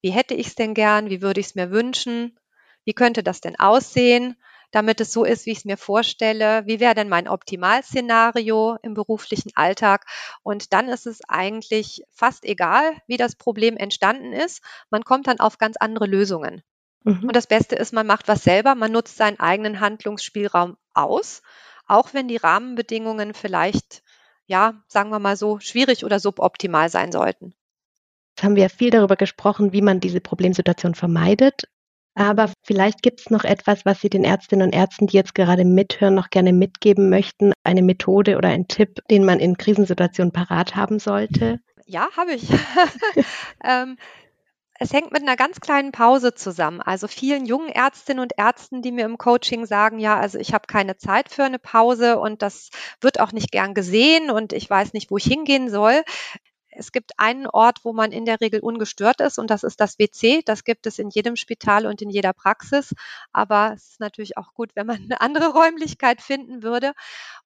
Wie 0.00 0.10
hätte 0.10 0.32
ich 0.32 0.46
es 0.46 0.54
denn 0.54 0.72
gern? 0.72 1.10
Wie 1.10 1.20
würde 1.20 1.40
ich 1.40 1.48
es 1.48 1.54
mir 1.54 1.70
wünschen? 1.70 2.38
Wie 2.86 2.94
könnte 2.94 3.22
das 3.22 3.42
denn 3.42 3.60
aussehen? 3.60 4.36
Damit 4.70 5.00
es 5.00 5.12
so 5.12 5.24
ist, 5.24 5.46
wie 5.46 5.52
ich 5.52 5.58
es 5.58 5.64
mir 5.64 5.76
vorstelle. 5.76 6.62
Wie 6.66 6.80
wäre 6.80 6.94
denn 6.94 7.08
mein 7.08 7.28
Optimalszenario 7.28 8.76
im 8.82 8.94
beruflichen 8.94 9.50
Alltag? 9.54 10.06
Und 10.42 10.72
dann 10.72 10.88
ist 10.88 11.06
es 11.06 11.20
eigentlich 11.28 12.02
fast 12.12 12.44
egal, 12.44 12.92
wie 13.06 13.16
das 13.16 13.36
Problem 13.36 13.76
entstanden 13.76 14.32
ist. 14.32 14.62
Man 14.90 15.04
kommt 15.04 15.26
dann 15.26 15.40
auf 15.40 15.58
ganz 15.58 15.76
andere 15.78 16.06
Lösungen. 16.06 16.62
Mhm. 17.04 17.24
Und 17.24 17.36
das 17.36 17.46
Beste 17.46 17.76
ist, 17.76 17.92
man 17.92 18.06
macht 18.06 18.28
was 18.28 18.44
selber, 18.44 18.74
man 18.74 18.92
nutzt 18.92 19.16
seinen 19.16 19.40
eigenen 19.40 19.80
Handlungsspielraum 19.80 20.76
aus, 20.92 21.42
auch 21.86 22.12
wenn 22.12 22.28
die 22.28 22.36
Rahmenbedingungen 22.36 23.34
vielleicht, 23.34 24.02
ja, 24.46 24.82
sagen 24.88 25.10
wir 25.10 25.18
mal 25.18 25.36
so, 25.36 25.58
schwierig 25.60 26.04
oder 26.04 26.20
suboptimal 26.20 26.90
sein 26.90 27.12
sollten. 27.12 27.54
Jetzt 28.36 28.44
haben 28.44 28.56
wir 28.56 28.70
viel 28.70 28.90
darüber 28.90 29.16
gesprochen, 29.16 29.72
wie 29.72 29.82
man 29.82 30.00
diese 30.00 30.20
Problemsituation 30.20 30.94
vermeidet. 30.94 31.68
Aber 32.18 32.50
vielleicht 32.64 33.02
gibt 33.02 33.20
es 33.20 33.30
noch 33.30 33.44
etwas, 33.44 33.84
was 33.84 34.00
Sie 34.00 34.10
den 34.10 34.24
Ärztinnen 34.24 34.66
und 34.66 34.74
Ärzten, 34.74 35.06
die 35.06 35.16
jetzt 35.16 35.36
gerade 35.36 35.64
mithören, 35.64 36.16
noch 36.16 36.30
gerne 36.30 36.52
mitgeben 36.52 37.10
möchten. 37.10 37.52
Eine 37.62 37.80
Methode 37.80 38.36
oder 38.36 38.48
ein 38.48 38.66
Tipp, 38.66 38.98
den 39.08 39.24
man 39.24 39.38
in 39.38 39.56
Krisensituationen 39.56 40.32
parat 40.32 40.74
haben 40.74 40.98
sollte? 40.98 41.60
Ja, 41.86 42.08
habe 42.16 42.32
ich. 42.32 42.42
ähm, 43.64 43.96
es 44.80 44.92
hängt 44.92 45.12
mit 45.12 45.22
einer 45.22 45.36
ganz 45.36 45.60
kleinen 45.60 45.92
Pause 45.92 46.34
zusammen. 46.34 46.80
Also 46.80 47.06
vielen 47.06 47.46
jungen 47.46 47.68
Ärztinnen 47.68 48.20
und 48.20 48.32
Ärzten, 48.36 48.82
die 48.82 48.90
mir 48.90 49.04
im 49.04 49.16
Coaching 49.16 49.64
sagen, 49.64 50.00
ja, 50.00 50.18
also 50.18 50.38
ich 50.38 50.52
habe 50.52 50.66
keine 50.66 50.96
Zeit 50.96 51.28
für 51.28 51.44
eine 51.44 51.60
Pause 51.60 52.18
und 52.18 52.42
das 52.42 52.70
wird 53.00 53.20
auch 53.20 53.30
nicht 53.30 53.52
gern 53.52 53.74
gesehen 53.74 54.30
und 54.30 54.52
ich 54.52 54.68
weiß 54.68 54.92
nicht, 54.92 55.12
wo 55.12 55.18
ich 55.18 55.24
hingehen 55.24 55.68
soll. 55.68 56.02
Es 56.78 56.92
gibt 56.92 57.12
einen 57.18 57.46
Ort, 57.46 57.84
wo 57.84 57.92
man 57.92 58.12
in 58.12 58.24
der 58.24 58.40
Regel 58.40 58.60
ungestört 58.60 59.20
ist 59.20 59.38
und 59.38 59.50
das 59.50 59.64
ist 59.64 59.80
das 59.80 59.98
WC. 59.98 60.42
Das 60.44 60.64
gibt 60.64 60.86
es 60.86 60.98
in 60.98 61.10
jedem 61.10 61.36
Spital 61.36 61.86
und 61.86 62.00
in 62.00 62.08
jeder 62.08 62.32
Praxis. 62.32 62.94
Aber 63.32 63.72
es 63.74 63.90
ist 63.90 64.00
natürlich 64.00 64.36
auch 64.36 64.54
gut, 64.54 64.70
wenn 64.74 64.86
man 64.86 64.96
eine 65.02 65.20
andere 65.20 65.48
Räumlichkeit 65.52 66.22
finden 66.22 66.62
würde. 66.62 66.92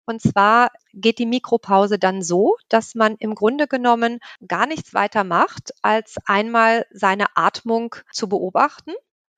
Und 0.04 0.20
zwar 0.20 0.70
geht 0.92 1.18
die 1.18 1.26
Mikropause 1.26 1.98
dann 1.98 2.22
so, 2.22 2.56
dass 2.68 2.94
man 2.94 3.16
im 3.18 3.34
Grunde 3.34 3.66
genommen 3.66 4.18
gar 4.46 4.66
nichts 4.66 4.94
weiter 4.94 5.24
macht, 5.24 5.72
als 5.82 6.16
einmal 6.26 6.86
seine 6.90 7.26
Atmung 7.36 7.94
zu 8.12 8.28
beobachten 8.28 8.92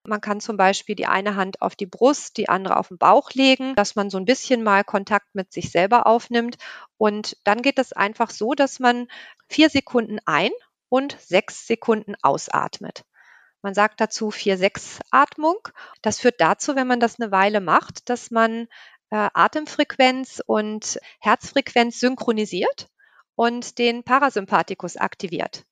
man 0.07 0.21
kann 0.21 0.41
zum 0.41 0.57
Beispiel 0.57 0.95
die 0.95 1.07
eine 1.07 1.37
Hand 1.37 1.63
auf 1.63 1.77
die 1.77 1.87
Brust, 1.87 2.37
die 2.37 2.49
andere 2.49 2.77
auf 2.77 2.89
den 2.89 2.99
Bauch 2.99 3.31
legen, 3.33 3.75
dass 3.75 3.97
man 3.97 4.11
so 4.11 4.19
ein 4.19 4.25
bisschen 4.25 4.63
mal 4.63 4.85
Kontakt 4.85 5.35
mit 5.35 5.53
sich 5.53 5.71
selber 5.71 6.07
aufnimmt. 6.07 6.57
Und 6.99 7.37
dann 7.45 7.63
geht 7.63 7.79
es 7.79 7.93
einfach 7.93 8.31
so, 8.31 8.53
dass 8.55 8.81
man 8.81 9.09
vier 9.49 9.71
Sekunden 9.71 10.19
ein 10.27 10.51
und 10.89 11.17
sechs 11.21 11.67
Sekunden 11.67 12.15
ausatmet. 12.23 13.05
Man 13.63 13.73
sagt 13.73 14.01
dazu 14.01 14.29
4-6-Atmung. 14.29 15.57
Das 16.03 16.21
führt 16.21 16.41
dazu, 16.41 16.77
wenn 16.77 16.87
man 16.87 17.01
das 17.01 17.19
eine 17.19 17.31
Weile 17.31 17.61
macht, 17.61 18.11
dass 18.11 18.31
man 18.31 18.67
äh, 19.11 19.29
Atemfrequenz 19.33 20.43
und 20.45 20.99
Herzfrequenz 21.21 21.99
synchronisiert 21.99 22.89
und 23.37 23.79
den 23.79 24.05
Parasympathikus 24.05 24.97
aktiviert. 24.97 25.65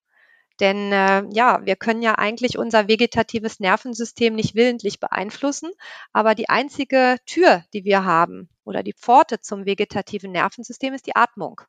Denn 0.62 0.92
äh, 0.92 1.25
ja, 1.33 1.61
wir 1.66 1.75
können 1.75 2.03
ja 2.03 2.14
eigentlich 2.14 2.57
unser 2.57 2.87
vegetatives 2.87 3.59
Nervensystem 3.59 4.35
nicht 4.37 4.55
willentlich 4.55 5.01
beeinflussen, 5.01 5.72
aber 6.12 6.37
die 6.37 6.48
einzige 6.48 7.16
Tür, 7.27 7.64
die 7.75 7.85
wir 7.85 8.05
haben 8.05 8.48
oder 8.62 8.85
die 8.85 8.94
Pforte 8.94 9.40
zum 9.40 9.66
vegetativen 9.66 10.31
Nervensystem 10.31 10.94
ist 10.94 11.09
die 11.09 11.16
Atmung. 11.16 11.61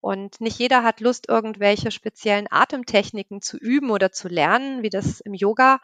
Und 0.00 0.40
nicht 0.40 0.58
jeder 0.58 0.82
hat 0.82 1.00
Lust, 1.00 1.28
irgendwelche 1.28 1.90
speziellen 1.90 2.46
Atemtechniken 2.50 3.42
zu 3.42 3.58
üben 3.58 3.90
oder 3.90 4.12
zu 4.12 4.28
lernen, 4.28 4.82
wie 4.82 4.90
das 4.90 5.20
im 5.20 5.34
Yoga 5.34 5.78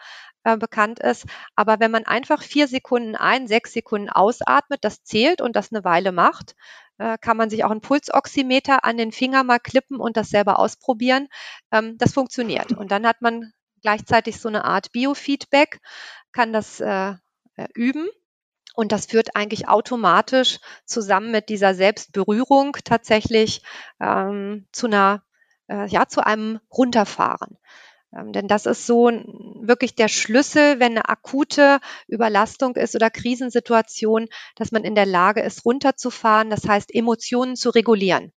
äh, 0.45 0.57
bekannt 0.57 1.01
ist. 1.01 1.27
Aber 1.55 1.81
wenn 1.81 1.91
man 1.91 2.05
einfach 2.05 2.43
vier 2.43 2.67
Sekunden 2.67 3.15
ein, 3.15 3.47
sechs 3.47 3.73
Sekunden 3.73 4.09
ausatmet, 4.09 4.79
das 4.83 5.03
zählt 5.03 5.41
und 5.43 5.55
das 5.55 5.73
eine 5.73 5.85
Weile 5.85 6.13
macht, 6.13 6.55
äh, 6.99 7.19
kann 7.19 7.37
man 7.37 7.51
sich 7.51 7.65
auch 7.65 7.71
ein 7.71 7.83
Pulsoximeter 7.83 8.85
an 8.85 8.97
den 8.97 9.13
Finger 9.13 9.45
mal 9.45 9.59
klippen 9.59 9.99
und 9.99 10.17
das 10.17 10.31
selber 10.31 10.59
ausprobieren. 10.59 11.29
Ähm, 11.71 11.99
das 11.99 12.15
funktioniert. 12.15 12.73
Und 12.73 12.91
dann 12.91 13.07
hat 13.07 13.21
man 13.21 13.53
gleichzeitig 13.83 14.41
so 14.41 14.49
eine 14.49 14.65
Art 14.65 14.93
Biofeedback, 14.93 15.81
kann 16.33 16.53
das 16.53 16.81
äh, 16.81 17.15
äh 17.57 17.69
üben. 17.75 18.09
Und 18.77 18.93
das 18.93 19.07
führt 19.07 19.35
eigentlich 19.35 19.69
automatisch 19.69 20.59
zusammen 20.85 21.31
mit 21.33 21.49
dieser 21.49 21.75
Selbstberührung 21.75 22.77
tatsächlich 22.85 23.62
ähm, 24.01 24.67
zu 24.71 24.87
einer, 24.87 25.23
äh, 25.69 25.89
ja, 25.89 26.07
zu 26.07 26.25
einem 26.25 26.61
Runterfahren. 26.71 27.57
Ähm, 28.15 28.33
denn 28.33 28.49
das 28.49 28.67
ist 28.67 28.87
so 28.87 29.07
wirklich 29.07 29.95
der 29.95 30.09
Schlüssel, 30.09 30.79
wenn 30.79 30.93
eine 30.93 31.09
akute 31.09 31.81
Überlastung 32.07 32.77
ist 32.77 32.95
oder 32.95 33.09
Krisensituation, 33.09 34.29
dass 34.57 34.73
man 34.73 34.85
in 34.85 34.95
der 34.95 35.07
Lage 35.07 35.41
ist, 35.41 35.65
runterzufahren, 35.65 36.51
das 36.51 36.69
heißt 36.69 36.95
Emotionen 36.95 37.57
zu 37.57 37.71
regulieren. 37.71 38.31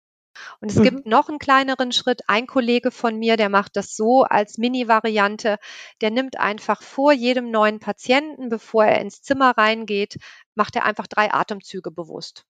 Und 0.61 0.71
es 0.71 0.77
mhm. 0.77 0.83
gibt 0.83 1.07
noch 1.07 1.29
einen 1.29 1.39
kleineren 1.39 1.93
Schritt. 1.93 2.23
Ein 2.27 2.47
Kollege 2.47 2.91
von 2.91 3.19
mir, 3.19 3.37
der 3.37 3.49
macht 3.49 3.77
das 3.77 3.97
so 3.97 4.23
als 4.23 4.59
Mini-Variante. 4.59 5.59
Der 6.01 6.11
nimmt 6.11 6.39
einfach 6.39 6.83
vor 6.83 7.13
jedem 7.13 7.51
neuen 7.51 7.81
Patienten, 7.81 8.49
bevor 8.49 8.85
er 8.85 9.01
ins 9.01 9.23
Zimmer 9.23 9.57
reingeht, 9.57 10.19
macht 10.55 10.77
er 10.77 10.85
einfach 10.85 11.07
drei 11.07 11.33
Atemzüge 11.33 11.91
bewusst. 11.91 12.45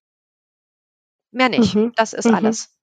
Mehr 1.31 1.49
nicht. 1.49 1.75
Mhm. 1.75 1.93
Das 1.95 2.13
ist 2.13 2.25
mhm. 2.25 2.35
alles. 2.35 2.79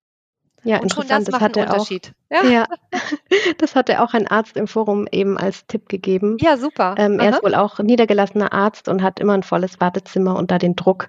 Ja, 0.66 0.80
und 0.80 0.92
schon 0.92 1.06
das, 1.06 1.24
das 1.24 1.32
macht 1.32 1.56
einen 1.56 1.68
Unterschied. 1.68 2.12
Auch, 2.30 2.42
ja. 2.42 2.50
ja. 2.50 2.66
das 3.58 3.76
hatte 3.76 4.02
auch 4.02 4.14
ein 4.14 4.26
Arzt 4.26 4.56
im 4.56 4.66
Forum 4.66 5.06
eben 5.10 5.38
als 5.38 5.66
Tipp 5.66 5.88
gegeben. 5.88 6.36
Ja, 6.40 6.56
super. 6.56 6.96
Ähm, 6.98 7.20
er 7.20 7.30
ist 7.30 7.42
wohl 7.42 7.54
auch 7.54 7.78
niedergelassener 7.78 8.52
Arzt 8.52 8.88
und 8.88 9.02
hat 9.02 9.20
immer 9.20 9.34
ein 9.34 9.44
volles 9.44 9.80
Wartezimmer 9.80 10.36
und 10.36 10.50
da 10.50 10.58
den 10.58 10.74
Druck 10.74 11.08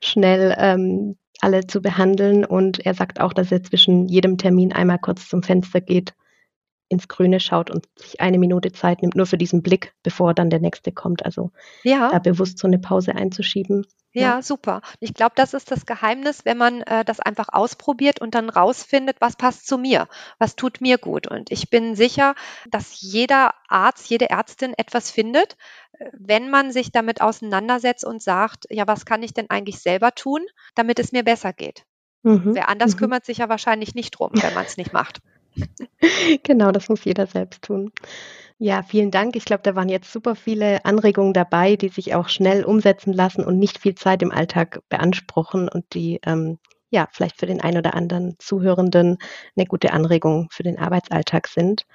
schnell 0.00 0.54
ähm, 0.58 1.16
alle 1.40 1.66
zu 1.66 1.80
behandeln. 1.80 2.44
Und 2.44 2.84
er 2.84 2.94
sagt 2.94 3.20
auch, 3.20 3.32
dass 3.32 3.52
er 3.52 3.62
zwischen 3.62 4.06
jedem 4.06 4.38
Termin 4.38 4.72
einmal 4.72 4.98
kurz 4.98 5.28
zum 5.28 5.42
Fenster 5.42 5.80
geht, 5.80 6.14
ins 6.88 7.08
Grüne 7.08 7.38
schaut 7.38 7.70
und 7.70 7.86
sich 7.96 8.20
eine 8.20 8.38
Minute 8.38 8.72
Zeit 8.72 9.02
nimmt, 9.02 9.14
nur 9.14 9.26
für 9.26 9.38
diesen 9.38 9.62
Blick, 9.62 9.94
bevor 10.02 10.34
dann 10.34 10.50
der 10.50 10.60
nächste 10.60 10.90
kommt. 10.90 11.24
Also 11.24 11.50
ja. 11.82 12.10
da 12.10 12.18
bewusst 12.18 12.58
so 12.58 12.66
eine 12.66 12.78
Pause 12.78 13.14
einzuschieben. 13.14 13.86
Ja, 14.12 14.22
ja. 14.22 14.42
super. 14.42 14.80
Ich 15.00 15.12
glaube, 15.12 15.32
das 15.36 15.54
ist 15.54 15.70
das 15.70 15.84
Geheimnis, 15.84 16.44
wenn 16.44 16.56
man 16.56 16.80
äh, 16.82 17.04
das 17.04 17.20
einfach 17.20 17.48
ausprobiert 17.50 18.20
und 18.20 18.34
dann 18.34 18.48
rausfindet, 18.48 19.16
was 19.20 19.36
passt 19.36 19.66
zu 19.66 19.76
mir, 19.76 20.08
was 20.38 20.56
tut 20.56 20.80
mir 20.80 20.98
gut. 20.98 21.26
Und 21.26 21.50
ich 21.50 21.68
bin 21.68 21.94
sicher, 21.94 22.34
dass 22.70 23.00
jeder 23.00 23.54
Arzt, 23.68 24.08
jede 24.08 24.30
Ärztin 24.30 24.72
etwas 24.76 25.10
findet, 25.10 25.56
äh, 25.92 26.10
wenn 26.12 26.48
man 26.48 26.72
sich 26.72 26.90
damit 26.90 27.20
auseinandersetzt 27.20 28.04
und 28.04 28.22
sagt, 28.22 28.64
ja, 28.70 28.86
was 28.86 29.04
kann 29.04 29.22
ich 29.22 29.34
denn 29.34 29.50
eigentlich 29.50 29.80
selber 29.80 30.14
tun, 30.14 30.46
damit 30.74 30.98
es 30.98 31.12
mir 31.12 31.22
besser 31.22 31.52
geht. 31.52 31.84
Mhm. 32.22 32.54
Wer 32.54 32.68
anders 32.68 32.94
mhm. 32.94 32.98
kümmert 33.00 33.26
sich 33.26 33.38
ja 33.38 33.48
wahrscheinlich 33.48 33.94
nicht 33.94 34.12
drum, 34.12 34.30
wenn 34.34 34.54
man 34.54 34.64
es 34.64 34.76
nicht 34.76 34.92
macht. 34.92 35.20
genau, 36.42 36.70
das 36.72 36.88
muss 36.88 37.04
jeder 37.04 37.26
selbst 37.26 37.62
tun. 37.62 37.92
Ja, 38.58 38.82
vielen 38.82 39.10
Dank. 39.10 39.36
Ich 39.36 39.44
glaube, 39.44 39.62
da 39.62 39.76
waren 39.76 39.88
jetzt 39.88 40.12
super 40.12 40.34
viele 40.34 40.84
Anregungen 40.84 41.32
dabei, 41.32 41.76
die 41.76 41.88
sich 41.88 42.14
auch 42.14 42.28
schnell 42.28 42.64
umsetzen 42.64 43.12
lassen 43.12 43.44
und 43.44 43.58
nicht 43.58 43.78
viel 43.78 43.94
Zeit 43.94 44.22
im 44.22 44.32
Alltag 44.32 44.80
beanspruchen 44.88 45.68
und 45.68 45.94
die 45.94 46.20
ähm, 46.24 46.58
ja 46.90 47.06
vielleicht 47.12 47.38
für 47.38 47.46
den 47.46 47.60
einen 47.60 47.78
oder 47.78 47.94
anderen 47.94 48.36
Zuhörenden 48.38 49.18
eine 49.56 49.66
gute 49.66 49.92
Anregung 49.92 50.48
für 50.50 50.64
den 50.64 50.78
Arbeitsalltag 50.78 51.46
sind. 51.46 51.86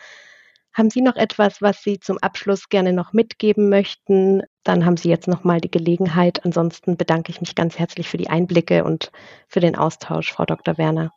Haben 0.73 0.89
Sie 0.89 1.01
noch 1.01 1.15
etwas, 1.17 1.61
was 1.61 1.83
Sie 1.83 1.99
zum 1.99 2.17
Abschluss 2.19 2.69
gerne 2.69 2.93
noch 2.93 3.13
mitgeben 3.13 3.69
möchten? 3.69 4.41
Dann 4.63 4.85
haben 4.85 4.97
Sie 4.97 5.09
jetzt 5.09 5.27
noch 5.27 5.43
mal 5.43 5.61
die 5.61 5.69
Gelegenheit. 5.69 6.43
Ansonsten 6.45 6.97
bedanke 6.97 7.31
ich 7.31 7.41
mich 7.41 7.55
ganz 7.55 7.77
herzlich 7.77 8.09
für 8.09 8.17
die 8.17 8.29
Einblicke 8.29 8.83
und 8.83 9.11
für 9.47 9.59
den 9.59 9.75
Austausch, 9.75 10.31
Frau 10.31 10.45
Dr. 10.45 10.77
Werner. 10.79 11.11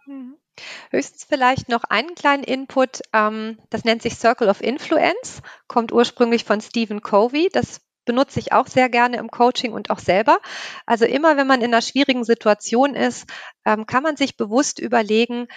Höchstens 0.90 1.25
vielleicht 1.25 1.69
noch 1.69 1.85
einen 1.85 2.14
kleinen 2.14 2.45
Input. 2.45 3.03
Ähm, 3.12 3.59
das 3.71 3.85
nennt 3.85 4.03
sich 4.03 4.16
Circle 4.16 4.49
of 4.49 4.61
Influence, 4.61 5.42
kommt 5.69 5.92
ursprünglich 5.92 6.45
von 6.45 6.61
Stephen 6.61 7.03
Covey. 7.03 7.49
Das 7.53 7.81
benutze 8.05 8.40
ich 8.40 8.53
auch 8.53 8.66
sehr 8.66 8.88
gerne 8.88 9.19
im 9.19 9.31
Coaching 9.31 9.73
und 9.73 9.90
auch 9.90 9.99
selber. 9.99 10.38
Also 10.87 11.05
immer, 11.05 11.37
wenn 11.37 11.47
man 11.47 11.61
in 11.61 11.75
einer 11.75 11.83
schwierigen 11.83 12.25
Situation 12.25 12.95
ist, 12.95 13.29
ähm, 13.64 13.87
kann 13.87 14.03
man 14.03 14.16
sich 14.16 14.37
bewusst 14.37 14.79
überlegen, 14.79 15.49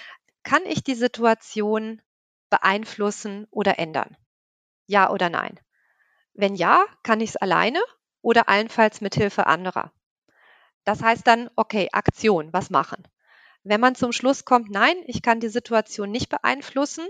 kann 0.44 0.64
ich 0.66 0.84
die 0.84 0.96
Situation 0.96 2.02
beeinflussen 2.50 3.48
oder 3.52 3.80
ändern? 3.80 4.18
Ja 4.88 5.12
oder 5.12 5.30
nein? 5.30 5.60
Wenn 6.34 6.56
ja, 6.56 6.86
kann 7.04 7.22
ich 7.22 7.32
es 7.32 7.38
alleine 7.38 7.80
oder 8.22 8.50
allenfalls 8.50 9.02
mit 9.02 9.16
Hilfe 9.16 9.46
anderer. 9.46 9.92
Das 10.84 11.04
heißt 11.04 11.28
dann, 11.28 11.50
okay, 11.56 11.90
Aktion, 11.92 12.52
was 12.52 12.70
machen? 12.70 13.04
Wenn 13.64 13.82
man 13.82 13.96
zum 13.96 14.12
Schluss 14.12 14.46
kommt, 14.46 14.70
nein, 14.70 14.96
ich 15.06 15.22
kann 15.22 15.40
die 15.40 15.50
Situation 15.50 16.12
nicht 16.12 16.30
beeinflussen, 16.30 17.08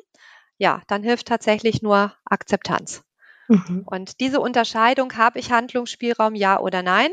ja, 0.58 0.82
dann 0.88 1.04
hilft 1.04 1.28
tatsächlich 1.28 1.82
nur 1.82 2.14
Akzeptanz. 2.26 3.04
Mhm. 3.48 3.84
Und 3.86 4.20
diese 4.20 4.40
Unterscheidung, 4.40 5.16
habe 5.16 5.40
ich 5.40 5.52
Handlungsspielraum, 5.52 6.36
ja 6.36 6.60
oder 6.60 6.84
nein, 6.84 7.12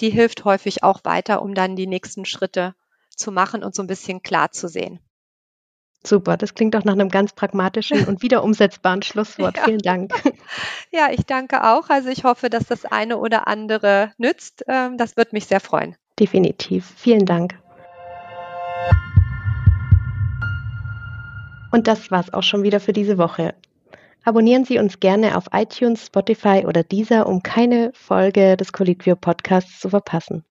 die 0.00 0.10
hilft 0.10 0.44
häufig 0.44 0.82
auch 0.82 1.00
weiter, 1.04 1.42
um 1.42 1.54
dann 1.54 1.76
die 1.76 1.86
nächsten 1.86 2.24
Schritte 2.24 2.74
zu 3.14 3.32
machen 3.32 3.64
und 3.64 3.74
so 3.74 3.82
ein 3.82 3.88
bisschen 3.88 4.22
klar 4.22 4.52
zu 4.52 4.68
sehen. 4.68 5.00
Super, 6.04 6.36
das 6.36 6.54
klingt 6.54 6.74
doch 6.74 6.84
nach 6.84 6.92
einem 6.92 7.08
ganz 7.08 7.32
pragmatischen 7.32 8.06
und 8.06 8.22
wieder 8.22 8.44
umsetzbaren 8.44 9.02
Schlusswort. 9.02 9.56
Ja. 9.56 9.64
Vielen 9.64 9.80
Dank. 9.80 10.12
Ja, 10.90 11.10
ich 11.10 11.26
danke 11.26 11.64
auch. 11.64 11.90
Also 11.90 12.08
ich 12.08 12.24
hoffe, 12.24 12.48
dass 12.48 12.64
das 12.64 12.86
eine 12.86 13.18
oder 13.18 13.46
andere 13.46 14.14
nützt. 14.16 14.64
Ähm, 14.66 14.96
das 14.96 15.18
wird 15.18 15.34
mich 15.34 15.44
sehr 15.44 15.60
freuen. 15.60 15.96
Definitiv. 16.18 16.90
Vielen 16.96 17.26
Dank. 17.26 17.58
Und 21.78 21.86
das 21.86 22.10
war's 22.10 22.32
auch 22.34 22.42
schon 22.42 22.64
wieder 22.64 22.80
für 22.80 22.92
diese 22.92 23.18
Woche. 23.18 23.54
Abonnieren 24.24 24.64
Sie 24.64 24.80
uns 24.80 24.98
gerne 24.98 25.36
auf 25.36 25.44
iTunes, 25.52 26.06
Spotify 26.06 26.64
oder 26.66 26.82
Deezer, 26.82 27.28
um 27.28 27.40
keine 27.44 27.92
Folge 27.94 28.56
des 28.56 28.72
Colliquio 28.72 29.14
Podcasts 29.14 29.78
zu 29.78 29.88
verpassen. 29.88 30.44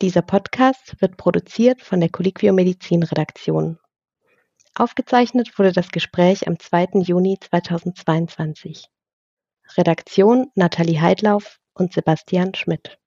Dieser 0.00 0.22
Podcast 0.22 0.98
wird 1.02 1.18
produziert 1.18 1.82
von 1.82 2.00
der 2.00 2.08
Colliquio 2.08 2.54
Medizin 2.54 3.02
Redaktion. 3.02 3.78
Aufgezeichnet 4.74 5.58
wurde 5.58 5.72
das 5.72 5.90
Gespräch 5.90 6.48
am 6.48 6.58
2. 6.58 7.02
Juni 7.02 7.36
2022. 7.38 8.88
Redaktion 9.76 10.46
Nathalie 10.54 11.02
Heidlauf 11.02 11.60
und 11.74 11.92
Sebastian 11.92 12.54
Schmidt. 12.54 12.98